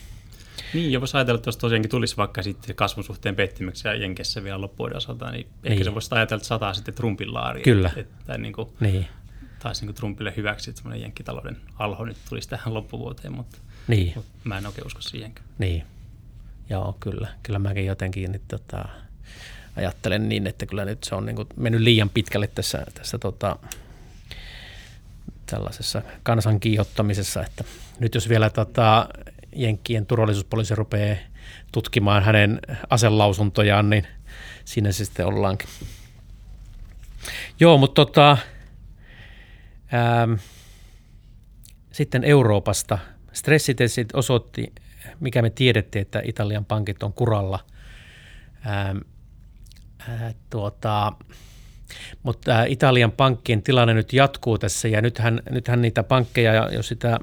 niin, 0.73 0.91
ja 0.91 0.99
voisi 0.99 1.17
ajatella, 1.17 1.38
että 1.38 1.47
jos 1.47 1.57
tosiaankin 1.57 1.91
tulisi 1.91 2.17
vaikka 2.17 2.43
sitten 2.43 2.75
kasvun 2.75 3.03
suhteen 3.03 3.36
pettymyksiä 3.36 3.93
Jenkessä 3.93 4.43
vielä 4.43 4.62
loppuvuoden 4.62 4.97
osalta, 4.97 5.31
niin, 5.31 5.47
niin. 5.63 5.71
ehkä 5.71 5.83
se 5.83 5.93
voisi 5.93 6.15
ajatella, 6.15 6.38
että 6.38 6.47
sataa 6.47 6.73
sitten 6.73 6.93
Trumpin 6.93 7.33
laariin. 7.33 7.63
Kyllä. 7.63 7.91
Että, 7.97 8.38
niin 8.38 8.53
kuin, 8.53 8.69
niin. 8.79 9.07
Taisi 9.59 9.86
niin 9.86 9.95
Trumpille 9.95 10.33
hyväksi, 10.38 10.69
että 10.69 10.81
semmoinen 10.81 11.01
jenkkitalouden 11.01 11.57
alho 11.79 12.05
nyt 12.05 12.17
tulisi 12.29 12.49
tähän 12.49 12.73
loppuvuoteen, 12.73 13.33
mutta, 13.33 13.57
niin. 13.88 14.12
mutta 14.15 14.31
mä 14.43 14.57
en 14.57 14.65
oikein 14.65 14.88
usko 14.88 15.01
siihenkään. 15.01 15.47
Niin, 15.57 15.83
joo 16.69 16.97
kyllä. 16.99 17.27
Kyllä 17.43 17.59
mäkin 17.59 17.86
jotenkin 17.86 18.31
nyt 18.31 18.47
tota, 18.47 18.86
ajattelen 19.75 20.29
niin, 20.29 20.47
että 20.47 20.65
kyllä 20.65 20.86
nyt 20.86 21.03
se 21.03 21.15
on 21.15 21.25
niin 21.25 21.36
kuin 21.36 21.47
mennyt 21.55 21.81
liian 21.81 22.09
pitkälle 22.09 22.47
tässä, 22.47 22.86
tässä 22.93 23.17
tota, 23.17 23.57
tällaisessa 25.45 26.01
kansan 26.23 26.59
kiihottamisessa, 26.59 27.45
että 27.45 27.63
nyt 27.99 28.15
jos 28.15 28.29
vielä 28.29 28.49
tota, 28.49 29.09
Jenkkien 29.56 30.06
turvallisuuspoliisi 30.06 30.76
rupeaa 30.76 31.18
tutkimaan 31.72 32.24
hänen 32.24 32.60
aselausuntojaan, 32.89 33.89
niin 33.89 34.08
siinä 34.66 34.92
se 34.92 35.06
sitten 35.06 35.26
ollaankin. 35.26 35.70
Joo, 37.60 37.78
mutta 37.78 38.06
tota, 38.06 38.38
ähm, 39.94 40.34
sitten 41.92 42.24
Euroopasta. 42.24 42.98
Stressitestit 43.34 44.16
osoitti, 44.16 44.74
mikä 45.20 45.42
me 45.42 45.50
tiedettiin, 45.50 46.02
että 46.02 46.22
Italian 46.24 46.66
pankit 46.66 47.04
on 47.04 47.13
kuralla. 47.13 47.60
Ähm, 48.68 48.98
äh, 50.10 50.36
tuota, 50.50 51.12
mutta 52.24 52.63
Italian 52.63 53.12
pankkien 53.12 53.63
tilanne 53.63 53.94
nyt 53.94 54.13
jatkuu 54.13 54.58
tässä 54.58 54.88
ja 54.88 55.02
nythän, 55.02 55.42
nythän 55.50 55.82
niitä 55.82 56.04
pankkeja, 56.04 56.70
jos 56.72 56.88
sitä 56.88 57.20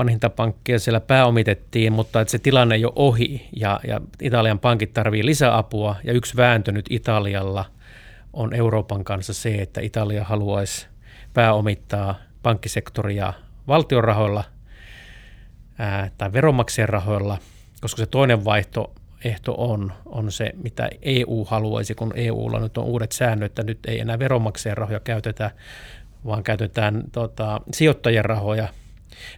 vanhinta 0.00 0.30
pankkia 0.30 0.78
siellä 0.78 1.00
pääomitettiin, 1.00 1.92
mutta 1.92 2.20
että 2.20 2.32
se 2.32 2.38
tilanne 2.38 2.76
ole 2.84 2.92
ohi 2.96 3.48
ja, 3.56 3.80
ja 3.88 4.00
Italian 4.22 4.58
pankit 4.58 4.92
tarvii 4.92 5.26
lisäapua 5.26 5.96
ja 6.04 6.12
yksi 6.12 6.36
vääntö 6.36 6.72
nyt 6.72 6.86
Italialla 6.90 7.64
on 8.32 8.54
Euroopan 8.54 9.04
kanssa 9.04 9.34
se, 9.34 9.54
että 9.54 9.80
Italia 9.80 10.24
haluaisi 10.24 10.86
pääomittaa 11.34 12.14
pankkisektoria 12.42 13.32
valtion 13.68 14.04
rahoilla 14.04 14.44
ää, 15.78 16.10
tai 16.18 16.32
veronmaksajien 16.32 16.88
rahoilla, 16.88 17.38
koska 17.80 17.98
se 18.02 18.06
toinen 18.06 18.44
vaihto 18.44 18.94
ehto 19.24 19.54
on, 19.58 19.92
on 20.06 20.32
se, 20.32 20.52
mitä 20.62 20.90
EU 21.02 21.44
haluaisi, 21.44 21.94
kun 21.94 22.12
EUlla 22.14 22.60
nyt 22.60 22.78
on 22.78 22.84
uudet 22.84 23.12
säännöt, 23.12 23.52
että 23.52 23.62
nyt 23.62 23.78
ei 23.86 24.00
enää 24.00 24.18
veronmaksajien 24.18 24.76
rahoja 24.76 25.00
käytetä, 25.00 25.50
vaan 26.26 26.42
käytetään 26.42 27.02
tota, 27.12 27.60
sijoittajien 27.72 28.24
rahoja. 28.24 28.68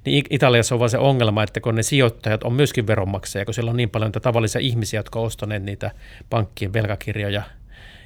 Niin 0.04 0.24
Italiassa 0.30 0.74
on 0.74 0.78
vaan 0.78 0.90
se 0.90 0.98
ongelma, 0.98 1.42
että 1.42 1.60
kun 1.60 1.74
ne 1.74 1.82
sijoittajat 1.82 2.42
on 2.42 2.52
myöskin 2.52 2.86
veronmaksajia, 2.86 3.44
kun 3.44 3.54
siellä 3.54 3.70
on 3.70 3.76
niin 3.76 3.90
paljon 3.90 4.08
niitä 4.08 4.20
tavallisia 4.20 4.60
ihmisiä, 4.60 4.98
jotka 4.98 5.18
ovat 5.18 5.26
ostaneet 5.26 5.62
niitä 5.62 5.90
pankkien 6.30 6.72
velkakirjoja, 6.72 7.42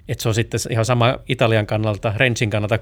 että 0.09 0.23
se 0.23 0.29
on 0.29 0.35
sitten 0.35 0.61
ihan 0.71 0.85
sama 0.85 1.19
Italian 1.29 1.67
kannalta, 1.67 2.13
Rensin 2.17 2.51
kannalta, 2.51 2.79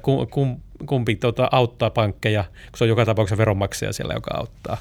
kumpi 0.86 1.16
tuota, 1.16 1.48
auttaa 1.52 1.90
pankkeja, 1.90 2.44
kun 2.44 2.78
se 2.78 2.84
on 2.84 2.88
joka 2.88 3.04
tapauksessa 3.04 3.38
veronmaksaja 3.38 3.92
siellä, 3.92 4.14
joka 4.14 4.34
auttaa. 4.34 4.76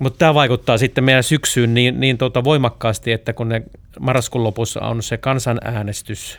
Mutta 0.00 0.18
tämä 0.18 0.34
vaikuttaa 0.34 0.78
sitten 0.78 1.04
meidän 1.04 1.22
syksyyn 1.22 1.74
niin, 1.74 2.00
niin 2.00 2.18
tuota 2.18 2.44
voimakkaasti, 2.44 3.12
että 3.12 3.32
kun 3.32 3.48
ne 3.48 3.62
marraskuun 4.00 4.44
lopussa 4.44 4.80
on 4.80 5.02
se 5.02 5.16
kansanäänestys 5.16 6.38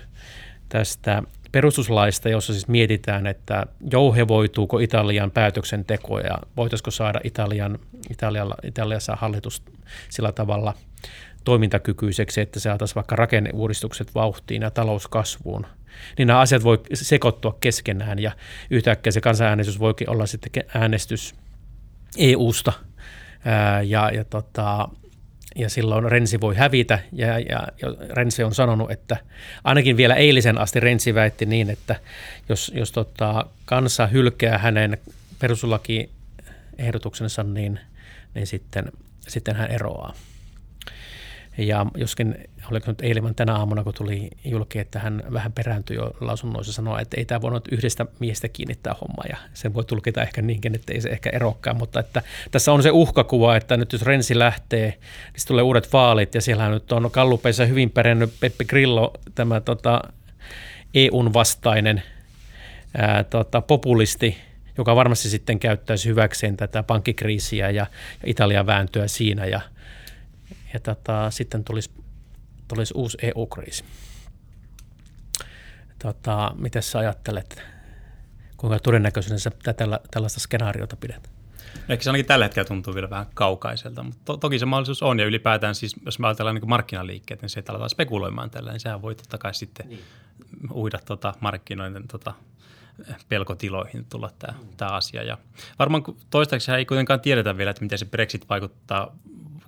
tästä 0.69 1.23
perustuslaista, 1.51 2.29
jossa 2.29 2.53
siis 2.53 2.67
mietitään, 2.67 3.27
että 3.27 3.65
jouhevoituuko 3.91 4.79
Italian 4.79 5.31
päätöksenteko 5.31 6.19
ja 6.19 6.37
voitaisiko 6.57 6.91
saada 6.91 7.19
Italian, 7.23 7.79
Italialla, 8.09 8.55
Italiassa 8.63 9.15
hallitus 9.15 9.63
sillä 10.09 10.31
tavalla 10.31 10.73
toimintakykyiseksi, 11.43 12.41
että 12.41 12.59
saataisiin 12.59 12.95
vaikka 12.95 13.15
rakenneuudistukset 13.15 14.15
vauhtiin 14.15 14.61
ja 14.61 14.71
talouskasvuun. 14.71 15.65
Niin 16.17 16.27
nämä 16.27 16.39
asiat 16.39 16.63
voi 16.63 16.81
sekoittua 16.93 17.57
keskenään 17.59 18.19
ja 18.19 18.31
yhtäkkiä 18.69 19.11
se 19.11 19.21
kansanäänestys 19.21 19.79
voikin 19.79 20.09
olla 20.09 20.25
sitten 20.25 20.63
äänestys 20.73 21.35
EU-sta– 22.17 22.73
ja, 23.85 24.11
ja, 24.11 24.25
tota, 24.25 24.89
ja 25.55 25.69
silloin 25.69 26.11
Rensi 26.11 26.41
voi 26.41 26.55
hävitä 26.55 26.99
ja, 27.11 27.39
ja, 27.39 27.67
Rensi 28.09 28.43
on 28.43 28.55
sanonut, 28.55 28.91
että 28.91 29.17
ainakin 29.63 29.97
vielä 29.97 30.15
eilisen 30.15 30.57
asti 30.57 30.79
Rensi 30.79 31.15
väitti 31.15 31.45
niin, 31.45 31.69
että 31.69 31.95
jos, 32.49 32.71
jos 32.75 32.91
tota, 32.91 33.45
kansa 33.65 34.07
hylkää 34.07 34.57
hänen 34.57 34.97
perustuslakiehdotuksensa, 35.39 37.43
niin, 37.43 37.79
niin 38.35 38.47
sitten, 38.47 38.91
sitten 39.27 39.55
hän 39.55 39.71
eroaa. 39.71 40.13
Ja 41.59 41.85
joskin, 41.95 42.49
oliko 42.71 42.91
nyt 42.91 43.01
eilen 43.01 43.35
tänä 43.35 43.55
aamuna, 43.55 43.83
kun 43.83 43.93
tuli 43.93 44.29
julki, 44.45 44.79
että 44.79 44.99
hän 44.99 45.23
vähän 45.33 45.51
perääntyi 45.51 45.95
jo 45.95 46.11
lausunnoissa 46.21 46.73
sanoa, 46.73 46.99
että 46.99 47.17
ei 47.17 47.25
tämä 47.25 47.41
voinut 47.41 47.67
yhdestä 47.71 48.05
miestä 48.19 48.47
kiinnittää 48.47 48.95
homma. 49.01 49.23
Ja 49.29 49.37
sen 49.53 49.73
voi 49.73 49.83
tulkita 49.83 50.21
ehkä 50.21 50.41
niinkin, 50.41 50.75
että 50.75 50.93
ei 50.93 51.01
se 51.01 51.09
ehkä 51.09 51.29
erokkaan. 51.29 51.77
Mutta 51.77 51.99
että 51.99 52.21
tässä 52.51 52.71
on 52.71 52.83
se 52.83 52.91
uhkakuva, 52.91 53.55
että 53.55 53.77
nyt 53.77 53.93
jos 53.93 54.01
Rensi 54.01 54.39
lähtee, 54.39 54.87
niin 55.33 55.47
tulee 55.47 55.63
uudet 55.63 55.93
vaalit. 55.93 56.35
Ja 56.35 56.41
siellä 56.41 56.69
nyt 56.69 56.91
on 56.91 57.11
kallupeissa 57.11 57.65
hyvin 57.65 57.89
pärjännyt 57.89 58.33
Peppi 58.39 58.65
Grillo, 58.65 59.13
tämä 59.35 59.61
tota, 59.61 60.01
EUn 60.93 61.33
vastainen 61.33 62.03
ää, 62.97 63.23
tota, 63.23 63.61
populisti, 63.61 64.37
joka 64.77 64.95
varmasti 64.95 65.29
sitten 65.29 65.59
käyttäisi 65.59 66.09
hyväkseen 66.09 66.57
tätä 66.57 66.83
pankkikriisiä 66.83 67.69
ja 67.69 67.85
Italian 68.25 68.65
vääntöä 68.65 69.07
siinä. 69.07 69.45
Ja, 69.45 69.61
ja 70.73 70.79
tota, 70.79 71.31
sitten 71.31 71.63
tulisi, 71.63 71.91
tulisi 72.67 72.93
uusi 72.97 73.17
EU-kriisi. 73.21 73.83
Tota, 76.03 76.51
miten 76.55 76.83
sä 76.83 76.99
ajattelet, 76.99 77.61
kuinka 78.57 78.79
todennäköisenä 78.79 79.37
sä 79.37 79.51
tällä, 79.75 79.99
tällaista 80.11 80.39
skenaariota 80.39 80.95
pidät? 80.95 81.31
Ehkä 81.89 82.03
se 82.03 82.09
ainakin 82.09 82.25
tällä 82.25 82.45
hetkellä 82.45 82.67
tuntuu 82.67 82.93
vielä 82.93 83.09
vähän 83.09 83.25
kaukaiselta, 83.33 84.03
mutta 84.03 84.21
to- 84.25 84.37
toki 84.37 84.59
se 84.59 84.65
mahdollisuus 84.65 85.03
on. 85.03 85.19
Ja 85.19 85.25
ylipäätään 85.25 85.75
siis, 85.75 85.95
jos 86.05 86.19
me 86.19 86.27
ajatellaan 86.27 86.55
niin 86.55 86.69
markkinaliikkeet, 86.69 87.41
niin 87.41 87.49
se, 87.49 87.59
että 87.59 87.71
aletaan 87.71 87.89
spekuloimaan 87.89 88.49
tällä, 88.49 88.71
niin 88.71 88.79
sehän 88.79 89.01
voi 89.01 89.15
totta 89.15 89.37
kai 89.37 89.53
sitten 89.53 89.89
niin. 89.89 90.03
uida 90.71 90.99
tota 91.05 91.33
markkinoiden 91.39 92.07
tota, 92.07 92.33
pelkotiloihin 93.29 94.05
tulla 94.05 94.31
tämä, 94.39 94.53
mm. 94.53 94.67
tämä 94.77 94.91
asia. 94.91 95.23
Ja 95.23 95.37
varmaan 95.79 96.03
toistaiseksi 96.29 96.71
ei 96.71 96.85
kuitenkaan 96.85 97.21
tiedetä 97.21 97.57
vielä, 97.57 97.71
että 97.71 97.83
miten 97.83 97.99
se 97.99 98.05
Brexit 98.05 98.49
vaikuttaa 98.49 99.15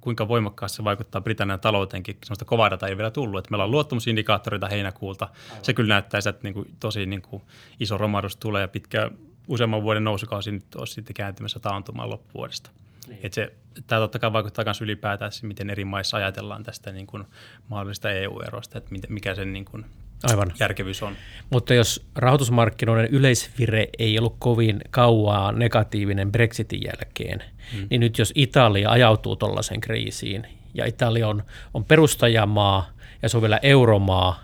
kuinka 0.01 0.27
voimakkaasti 0.27 0.75
se 0.75 0.83
vaikuttaa 0.83 1.21
Britannian 1.21 1.59
talouteenkin. 1.59 2.17
Sellaista 2.23 2.45
kovaa 2.45 2.71
data 2.71 2.87
ei 2.87 2.97
vielä 2.97 3.11
tullut. 3.11 3.39
Että 3.39 3.51
meillä 3.51 3.63
on 3.63 3.71
luottamusindikaattoreita 3.71 4.67
heinäkuulta. 4.67 5.25
Aivan. 5.49 5.65
Se 5.65 5.73
kyllä 5.73 5.93
näyttää, 5.93 6.19
että 6.29 6.43
niin 6.43 6.53
kuin, 6.53 6.75
tosi 6.79 7.05
niin 7.05 7.21
kuin, 7.21 7.43
iso 7.79 7.97
romahdus 7.97 8.37
tulee 8.37 8.61
ja 8.61 8.67
pitkä 8.67 9.11
useamman 9.47 9.83
vuoden 9.83 10.03
nousukausi 10.03 10.51
nyt 10.51 10.75
olisi 10.75 10.93
sitten 10.93 11.13
kääntymässä 11.13 11.59
taantumaan 11.59 12.09
loppuvuodesta. 12.09 12.69
Niin. 13.07 13.19
Se, 13.31 13.53
tämä 13.87 13.99
totta 13.99 14.19
kai 14.19 14.33
vaikuttaa 14.33 14.65
myös 14.65 14.81
ylipäätään, 14.81 15.31
miten 15.41 15.69
eri 15.69 15.85
maissa 15.85 16.17
ajatellaan 16.17 16.63
tästä 16.63 16.91
niin 16.91 17.07
kuin 17.07 17.23
mahdollisesta 17.67 18.11
EU-erosta, 18.11 18.77
että 18.77 18.91
mikä 19.09 19.35
sen 19.35 19.53
niin 19.53 19.65
kuin 19.65 19.85
Aivan. 20.23 20.53
järkevyys 20.59 21.03
on. 21.03 21.15
Mutta 21.49 21.73
jos 21.73 22.05
rahoitusmarkkinoiden 22.15 23.07
yleisvire 23.11 23.87
ei 23.99 24.19
ollut 24.19 24.35
kovin 24.39 24.81
kauaa 24.89 25.51
negatiivinen 25.51 26.31
Brexitin 26.31 26.81
jälkeen, 26.83 27.43
hmm. 27.73 27.87
niin 27.89 28.01
nyt 28.01 28.17
jos 28.17 28.31
Italia 28.35 28.89
ajautuu 28.89 29.35
tuollaiseen 29.35 29.81
kriisiin 29.81 30.47
ja 30.73 30.85
Italia 30.85 31.27
on, 31.27 31.43
on 31.73 31.85
perustajamaa 31.85 32.89
ja 33.21 33.29
se 33.29 33.37
on 33.37 33.41
vielä 33.41 33.59
euromaa, 33.61 34.43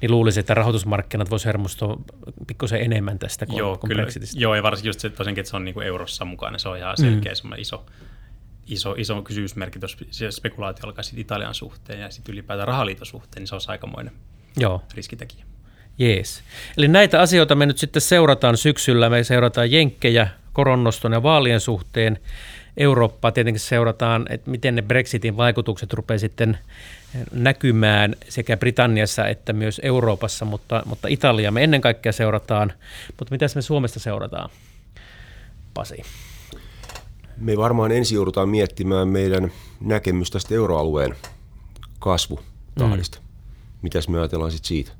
niin 0.00 0.10
luulisin, 0.10 0.40
että 0.40 0.54
rahoitusmarkkinat 0.54 1.30
voisi 1.30 1.46
hermostua 1.46 2.00
pikkusen 2.46 2.80
enemmän 2.80 3.18
tästä 3.18 3.46
kuin, 3.46 3.58
joo, 3.58 3.78
kuin 3.78 3.88
kyllä, 3.88 4.02
Brexitistä. 4.02 4.40
Joo, 4.40 4.54
ja 4.54 4.62
varsinkin 4.62 4.88
just 4.88 5.00
se, 5.00 5.10
tosiaankin, 5.10 5.40
että 5.40 5.50
se 5.50 5.56
on 5.56 5.64
niin 5.64 5.74
kuin 5.74 5.86
eurossa 5.86 6.24
mukana, 6.24 6.58
se 6.58 6.68
on 6.68 6.78
ihan 6.78 6.96
selkeä 6.96 7.32
mm. 7.44 7.52
iso, 7.58 7.86
iso, 8.66 8.94
iso 8.98 9.22
kysymysmerkki 9.22 9.78
tuossa 9.78 9.98
spekulaatio 10.30 10.86
alkaa 10.86 11.02
Italian 11.16 11.54
suhteen 11.54 12.00
ja 12.00 12.10
sitten 12.10 12.32
ylipäätään 12.32 12.68
rahaliiton 12.68 13.06
suhteen, 13.06 13.40
niin 13.40 13.48
se 13.48 13.54
on 13.54 13.60
aikamoinen 13.68 14.12
Joo. 14.56 14.82
riskitekijä. 14.94 15.44
Jees. 15.98 16.42
Eli 16.76 16.88
näitä 16.88 17.20
asioita 17.20 17.54
me 17.54 17.66
nyt 17.66 17.78
sitten 17.78 18.02
seurataan 18.02 18.56
syksyllä. 18.56 19.10
Me 19.10 19.24
seurataan 19.24 19.70
jenkkejä 19.70 20.28
koronnoston 20.52 21.12
ja 21.12 21.22
vaalien 21.22 21.60
suhteen. 21.60 22.18
Eurooppaa 22.76 23.32
tietenkin 23.32 23.60
seurataan, 23.60 24.26
että 24.30 24.50
miten 24.50 24.74
ne 24.74 24.82
Brexitin 24.82 25.36
vaikutukset 25.36 25.92
rupeaa 25.92 26.18
sitten 26.18 26.58
näkymään 27.32 28.14
sekä 28.28 28.56
Britanniassa 28.56 29.26
että 29.26 29.52
myös 29.52 29.80
Euroopassa, 29.84 30.44
mutta, 30.44 30.82
mutta 30.86 31.08
Italia 31.08 31.50
me 31.50 31.64
ennen 31.64 31.80
kaikkea 31.80 32.12
seurataan. 32.12 32.72
Mutta 33.18 33.34
mitä 33.34 33.46
me 33.54 33.62
Suomesta 33.62 34.00
seurataan? 34.00 34.50
Pasi? 35.74 36.02
Me 37.36 37.56
varmaan 37.56 37.92
ensin 37.92 38.16
joudutaan 38.16 38.48
miettimään 38.48 39.08
meidän 39.08 39.52
näkemystä 39.80 40.32
tästä 40.32 40.54
euroalueen 40.54 41.14
kasvutahdista. 41.98 43.18
Mm. 43.18 43.25
Mitäs 43.82 44.08
me 44.08 44.18
ajatellaan 44.18 44.50
sitten 44.50 44.68
siitä? 44.68 44.92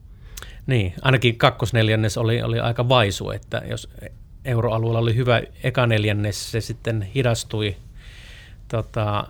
Niin, 0.67 0.95
ainakin 1.03 1.39
kakkosneljännes 1.39 2.19
oli, 2.19 2.43
oli 2.43 2.61
aika 2.61 2.89
vaisu, 2.89 3.31
että 3.31 3.63
jos 3.69 3.89
euroalueella 4.45 4.99
oli 4.99 5.17
hyvä 5.17 5.43
eka 5.63 5.87
neljännes, 5.87 6.51
se 6.51 6.61
sitten 6.61 7.03
hidastui 7.03 7.77
tota, 8.69 9.27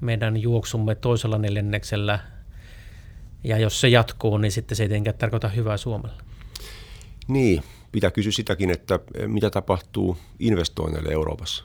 meidän 0.00 0.36
juoksumme 0.36 0.94
toisella 0.94 1.38
neljänneksellä. 1.38 2.18
Ja 3.44 3.58
jos 3.58 3.80
se 3.80 3.88
jatkuu, 3.88 4.38
niin 4.38 4.52
sitten 4.52 4.76
se 4.76 4.82
ei 4.82 4.88
tietenkään 4.88 5.18
tarkoita 5.18 5.48
hyvää 5.48 5.76
Suomelle. 5.76 6.22
Niin, 7.28 7.62
pitää 7.92 8.10
kysyä 8.10 8.32
sitäkin, 8.32 8.70
että 8.70 9.00
mitä 9.26 9.50
tapahtuu 9.50 10.16
investoinneille 10.38 11.12
Euroopassa. 11.12 11.64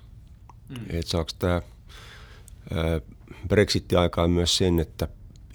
Mm. 0.69 0.75
Että 0.89 1.11
saako 1.11 1.29
tämä 1.39 1.61
Brexit 3.47 3.93
aikaan 3.93 4.31
myös 4.31 4.57
sen, 4.57 4.79
että 4.79 5.07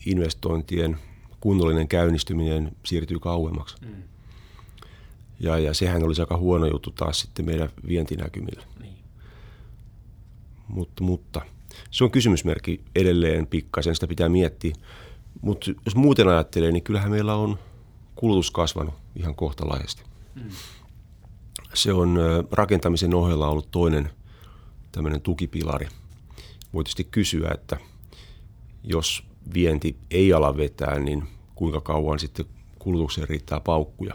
investointien 0.07 0.99
kunnollinen 1.45 1.89
käynnistyminen 1.89 2.77
siirtyy 2.85 3.19
kauemmaksi. 3.19 3.77
Mm. 3.81 4.03
Ja, 5.41 5.59
ja 5.59 5.75
sehän 5.75 6.03
olisi 6.03 6.23
aika 6.23 6.37
huono 6.37 6.67
juttu 6.67 6.91
taas 6.91 7.21
sitten 7.21 7.45
meidän 7.45 7.69
vientinäkymille. 7.89 8.63
Niin. 8.81 8.97
Mutta, 10.69 11.05
mutta 11.05 11.41
se 11.91 12.05
on 12.05 12.11
kysymysmerkki 12.11 12.81
edelleen 12.95 13.47
pikkasen, 13.47 13.95
sitä 13.95 14.07
pitää 14.07 14.29
miettiä. 14.29 14.75
Mutta 15.43 15.71
jos 15.85 15.97
muuten 15.97 16.29
ajattelee, 16.29 16.73
niin 16.73 16.83
kyllähän 16.83 17.11
meillä 17.11 17.35
on 17.35 17.59
kulutus 18.15 18.51
kasvanut 18.51 18.95
ihan 19.17 19.35
kohtalaisesti. 19.35 20.03
Mm. 20.35 20.51
Se 21.75 21.93
on 21.93 22.19
rakentamisen 22.51 23.15
ohella 23.15 23.49
ollut 23.49 23.71
toinen 23.71 24.11
tämmöinen 24.93 25.21
tukipilari. 25.21 25.89
Voi 26.73 26.85
tietysti 26.85 27.05
kysyä, 27.05 27.51
että 27.55 27.77
jos 28.85 29.25
vienti 29.55 29.97
ei 30.11 30.33
ala 30.33 30.57
vetää, 30.57 30.99
niin 30.99 31.23
kuinka 31.55 31.81
kauan 31.81 32.19
sitten 32.19 32.47
kulutukseen 32.79 33.29
riittää 33.29 33.61
paukkuja 33.61 34.15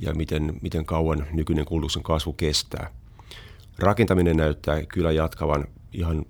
ja 0.00 0.14
miten, 0.14 0.58
miten 0.62 0.84
kauan 0.84 1.26
nykyinen 1.32 1.64
kulutuksen 1.64 2.02
kasvu 2.02 2.32
kestää. 2.32 2.90
Rakentaminen 3.78 4.36
näyttää 4.36 4.82
kyllä 4.82 5.12
jatkavan 5.12 5.64
ihan 5.92 6.26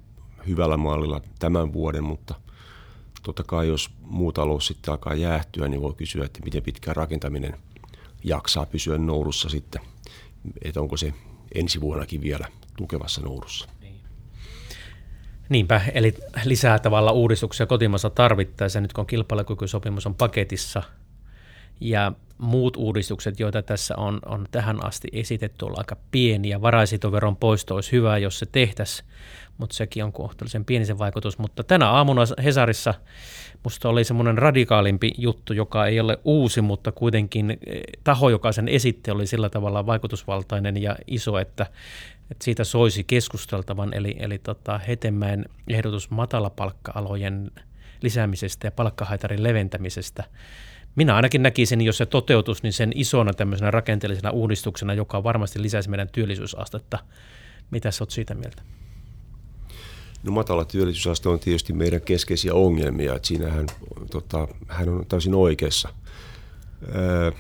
hyvällä 0.47 0.77
mallilla 0.77 1.21
tämän 1.39 1.73
vuoden, 1.73 2.05
mutta 2.05 2.35
totta 3.23 3.45
kai 3.45 3.69
jos 3.69 3.91
muu 4.01 4.33
talous 4.33 4.67
sitten 4.67 4.93
alkaa 4.93 5.15
jäähtyä, 5.15 5.69
niin 5.69 5.83
voi 5.83 5.95
kysyä, 5.95 6.25
että 6.25 6.41
miten 6.45 6.63
pitkään 6.63 6.97
rakentaminen 6.97 7.57
jaksaa 8.25 8.67
pysyä 8.67 8.99
nourussa 8.99 9.49
sitten, 9.49 9.83
että 10.63 10.81
onko 10.81 10.97
se 10.97 11.15
ensi 11.55 11.81
vuonnakin 11.81 12.21
vielä 12.21 12.49
tukevassa 12.77 13.21
nourussa. 13.21 13.69
Niinpä, 15.51 15.81
eli 15.95 16.15
lisää 16.45 16.79
tavalla 16.79 17.13
uudistuksia 17.13 17.67
kotimassa 17.67 18.11
tarvittaessa, 18.11 18.81
nyt 18.81 18.93
kun 18.93 19.07
kilpailukykysopimus 19.07 20.07
on 20.07 20.15
paketissa 20.15 20.83
ja 21.81 22.13
muut 22.39 22.77
uudistukset, 22.77 23.41
joita 23.41 23.63
tässä 23.63 23.95
on, 23.97 24.19
on 24.27 24.47
tähän 24.51 24.85
asti 24.87 25.09
esitetty, 25.13 25.65
on 25.65 25.79
aika 25.79 25.97
pieniä. 26.11 26.63
Varaisitoveron 26.63 27.37
poisto 27.37 27.75
olisi 27.75 27.93
hyvä, 27.93 28.19
jos 28.19 28.39
se 28.39 28.47
tehtäisiin, 28.47 29.09
mutta 29.59 29.77
sekin 29.77 30.05
on 30.05 30.13
kohtuullisen 30.13 30.65
pieni 30.65 30.85
se 30.85 30.99
vaikutus. 30.99 31.39
Mutta 31.39 31.65
tänä 31.65 31.91
aamuna 31.91 32.23
Hesarissa 32.45 32.95
musta 33.65 33.89
oli 33.89 34.05
semmoinen 34.05 34.39
radikaalimpi 34.39 35.13
juttu, 35.19 35.53
joka 35.53 35.87
ei 35.87 36.01
ole 36.01 36.19
uusi, 36.25 36.61
mutta 36.61 36.93
kuitenkin 36.93 37.51
eh, 37.51 37.81
taho, 38.05 38.31
joka 38.31 38.53
sen 38.53 38.69
esitti, 38.69 39.11
oli 39.11 39.27
sillä 39.27 39.51
tavalla 39.51 39.87
vaikutusvaltainen 39.87 40.83
ja 40.83 40.97
iso, 41.07 41.39
että 41.39 41.67
että 42.31 42.45
siitä 42.45 42.65
soisi 42.65 43.05
keskusteltavan, 43.05 43.95
eli, 43.95 44.17
eli 44.19 44.39
tota 44.39 44.79
Hetemäen 44.79 45.45
ehdotus 45.69 46.11
matalapalkka-alojen 46.11 47.51
lisäämisestä 48.03 48.67
ja 48.67 48.71
palkkahaitarin 48.71 49.43
leventämisestä. 49.43 50.25
Minä 50.97 51.17
ainakin 51.17 51.43
näkisin, 51.43 51.81
jos 51.81 51.99
se 51.99 52.07
toteutus, 52.07 52.63
niin 52.63 52.73
sen 52.73 52.93
isona 52.95 53.33
tämmöisenä 53.33 53.71
rakenteellisena 53.71 54.31
uudistuksena, 54.31 54.95
joka 54.95 55.25
varmasti 55.25 55.63
lisäisi 55.63 55.91
meidän 55.91 56.09
työllisyysastetta. 56.09 56.99
Mitä 57.71 57.91
sä 57.91 58.03
oot 58.03 58.11
siitä 58.11 58.35
mieltä? 58.35 58.63
No 60.23 60.33
matala 60.33 60.65
työllisyysaste 60.65 61.29
on 61.29 61.41
tietysti 61.41 61.73
meidän 61.73 62.01
keskeisiä 62.01 62.55
ongelmia, 62.55 63.15
että 63.15 63.29
siinähän 63.29 63.67
tota, 64.11 64.49
hän 64.69 64.89
on 64.89 65.07
täysin 65.07 65.35
oikeassa. 65.35 65.89
Öö, 66.95 67.31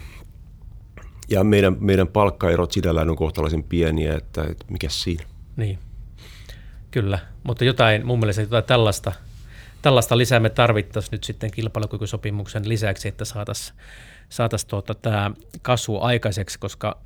ja 1.30 1.44
meidän, 1.44 1.76
meidän 1.80 2.08
palkkaerot 2.08 2.72
sinällään 2.72 3.10
on 3.10 3.16
kohtalaisen 3.16 3.62
pieniä, 3.62 4.14
että, 4.14 4.42
että 4.42 4.64
mikä 4.70 4.88
siinä. 4.88 5.24
Niin, 5.56 5.78
kyllä. 6.90 7.18
Mutta 7.42 7.64
jotain, 7.64 8.06
mun 8.06 8.18
mielestä 8.18 8.42
jotain 8.42 8.64
tällaista, 8.64 9.12
tällaista 9.82 10.18
lisää 10.18 10.40
me 10.40 10.50
tarvittaisiin 10.50 11.12
nyt 11.12 11.24
sitten 11.24 11.50
kilpailukykysopimuksen 11.50 12.68
lisäksi, 12.68 13.08
että 13.08 13.24
saataisiin 13.24 13.78
saatais 14.28 14.64
tuota, 14.64 14.94
tämä 14.94 15.30
kasvu 15.62 16.00
aikaiseksi, 16.00 16.58
koska 16.58 16.98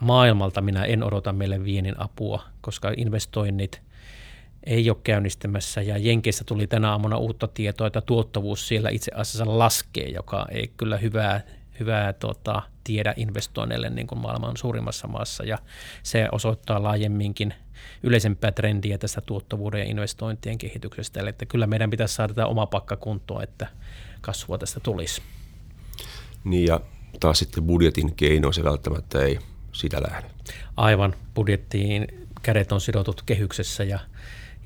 maailmalta 0.00 0.60
minä 0.60 0.84
en 0.84 1.02
odota 1.02 1.32
meille 1.32 1.64
viennin 1.64 2.00
apua, 2.00 2.42
koska 2.60 2.92
investoinnit 2.96 3.82
ei 4.66 4.90
ole 4.90 4.98
käynnistymässä 5.04 5.82
ja 5.82 5.98
Jenkeissä 5.98 6.44
tuli 6.44 6.66
tänä 6.66 6.90
aamuna 6.90 7.16
uutta 7.16 7.48
tietoa, 7.48 7.86
että 7.86 8.00
tuottavuus 8.00 8.68
siellä 8.68 8.90
itse 8.90 9.12
asiassa 9.14 9.58
laskee, 9.58 10.08
joka 10.08 10.46
ei 10.50 10.70
kyllä 10.76 10.96
hyvää 10.96 11.40
hyvää 11.80 12.12
tota, 12.12 12.62
tiedä 12.84 13.14
investoinneille 13.16 13.90
niin 13.90 14.06
kuin 14.06 14.18
maailman 14.18 14.56
suurimmassa 14.56 15.08
maassa 15.08 15.44
ja 15.44 15.58
se 16.02 16.28
osoittaa 16.32 16.82
laajemminkin 16.82 17.54
yleisempää 18.02 18.52
trendiä 18.52 18.98
tästä 18.98 19.20
tuottavuuden 19.20 19.80
ja 19.80 19.86
investointien 19.86 20.58
kehityksestä. 20.58 21.20
Eli 21.20 21.28
että 21.28 21.46
kyllä 21.46 21.66
meidän 21.66 21.90
pitäisi 21.90 22.14
saada 22.14 22.34
tätä 22.34 22.46
oma 22.46 22.66
pakka 22.66 22.96
kuntoon, 22.96 23.42
että 23.42 23.66
kasvua 24.20 24.58
tästä 24.58 24.80
tulisi. 24.80 25.22
Niin 26.44 26.66
ja 26.66 26.80
taas 27.20 27.38
sitten 27.38 27.64
budjetin 27.64 28.14
keino 28.14 28.52
se 28.52 28.64
välttämättä 28.64 29.22
ei 29.22 29.38
sitä 29.72 30.02
lähde. 30.08 30.30
Aivan, 30.76 31.14
budjettiin 31.34 32.06
kädet 32.42 32.72
on 32.72 32.80
sidotut 32.80 33.22
kehyksessä 33.22 33.84
ja, 33.84 33.98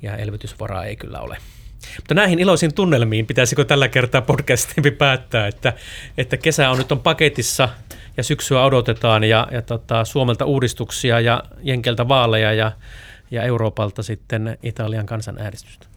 ja 0.01 0.17
elvytysvaraa 0.17 0.85
ei 0.85 0.95
kyllä 0.95 1.19
ole. 1.19 1.37
Mutta 1.97 2.13
näihin 2.13 2.39
iloisiin 2.39 2.73
tunnelmiin 2.73 3.25
pitäisikö 3.25 3.65
tällä 3.65 3.87
kertaa 3.87 4.21
podcastin 4.21 4.95
päättää, 4.97 5.47
että, 5.47 5.73
että 6.17 6.37
kesä 6.37 6.69
on 6.69 6.77
nyt 6.77 6.91
on 6.91 6.99
paketissa 6.99 7.69
ja 8.17 8.23
syksyä 8.23 8.63
odotetaan 8.63 9.23
ja, 9.23 9.47
ja 9.51 9.61
tota, 9.61 10.05
Suomelta 10.05 10.45
uudistuksia 10.45 11.19
ja 11.19 11.43
Jenkeltä 11.61 12.07
vaaleja 12.07 12.53
ja, 12.53 12.71
ja 13.31 13.43
Euroopalta 13.43 14.03
sitten 14.03 14.57
Italian 14.63 15.05
kansanäänestystä. 15.05 15.87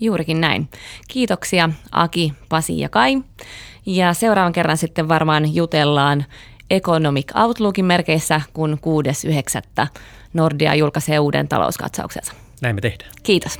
Juurikin 0.00 0.40
näin. 0.40 0.68
Kiitoksia 1.08 1.70
Aki, 1.92 2.32
Pasi 2.48 2.78
ja 2.78 2.88
Kai. 2.88 3.22
Ja 3.86 4.14
seuraavan 4.14 4.52
kerran 4.52 4.76
sitten 4.76 5.08
varmaan 5.08 5.54
jutellaan 5.54 6.24
Economic 6.70 7.36
Outlookin 7.36 7.84
merkeissä, 7.84 8.40
kun 8.52 8.78
6.9. 9.82 9.86
Nordea 10.32 10.74
julkaisee 10.74 11.18
uuden 11.18 11.48
talouskatsauksensa. 11.48 12.32
Näin 12.62 12.74
me 12.74 12.80
tehdään. 12.80 13.10
Kiitos. 13.22 13.58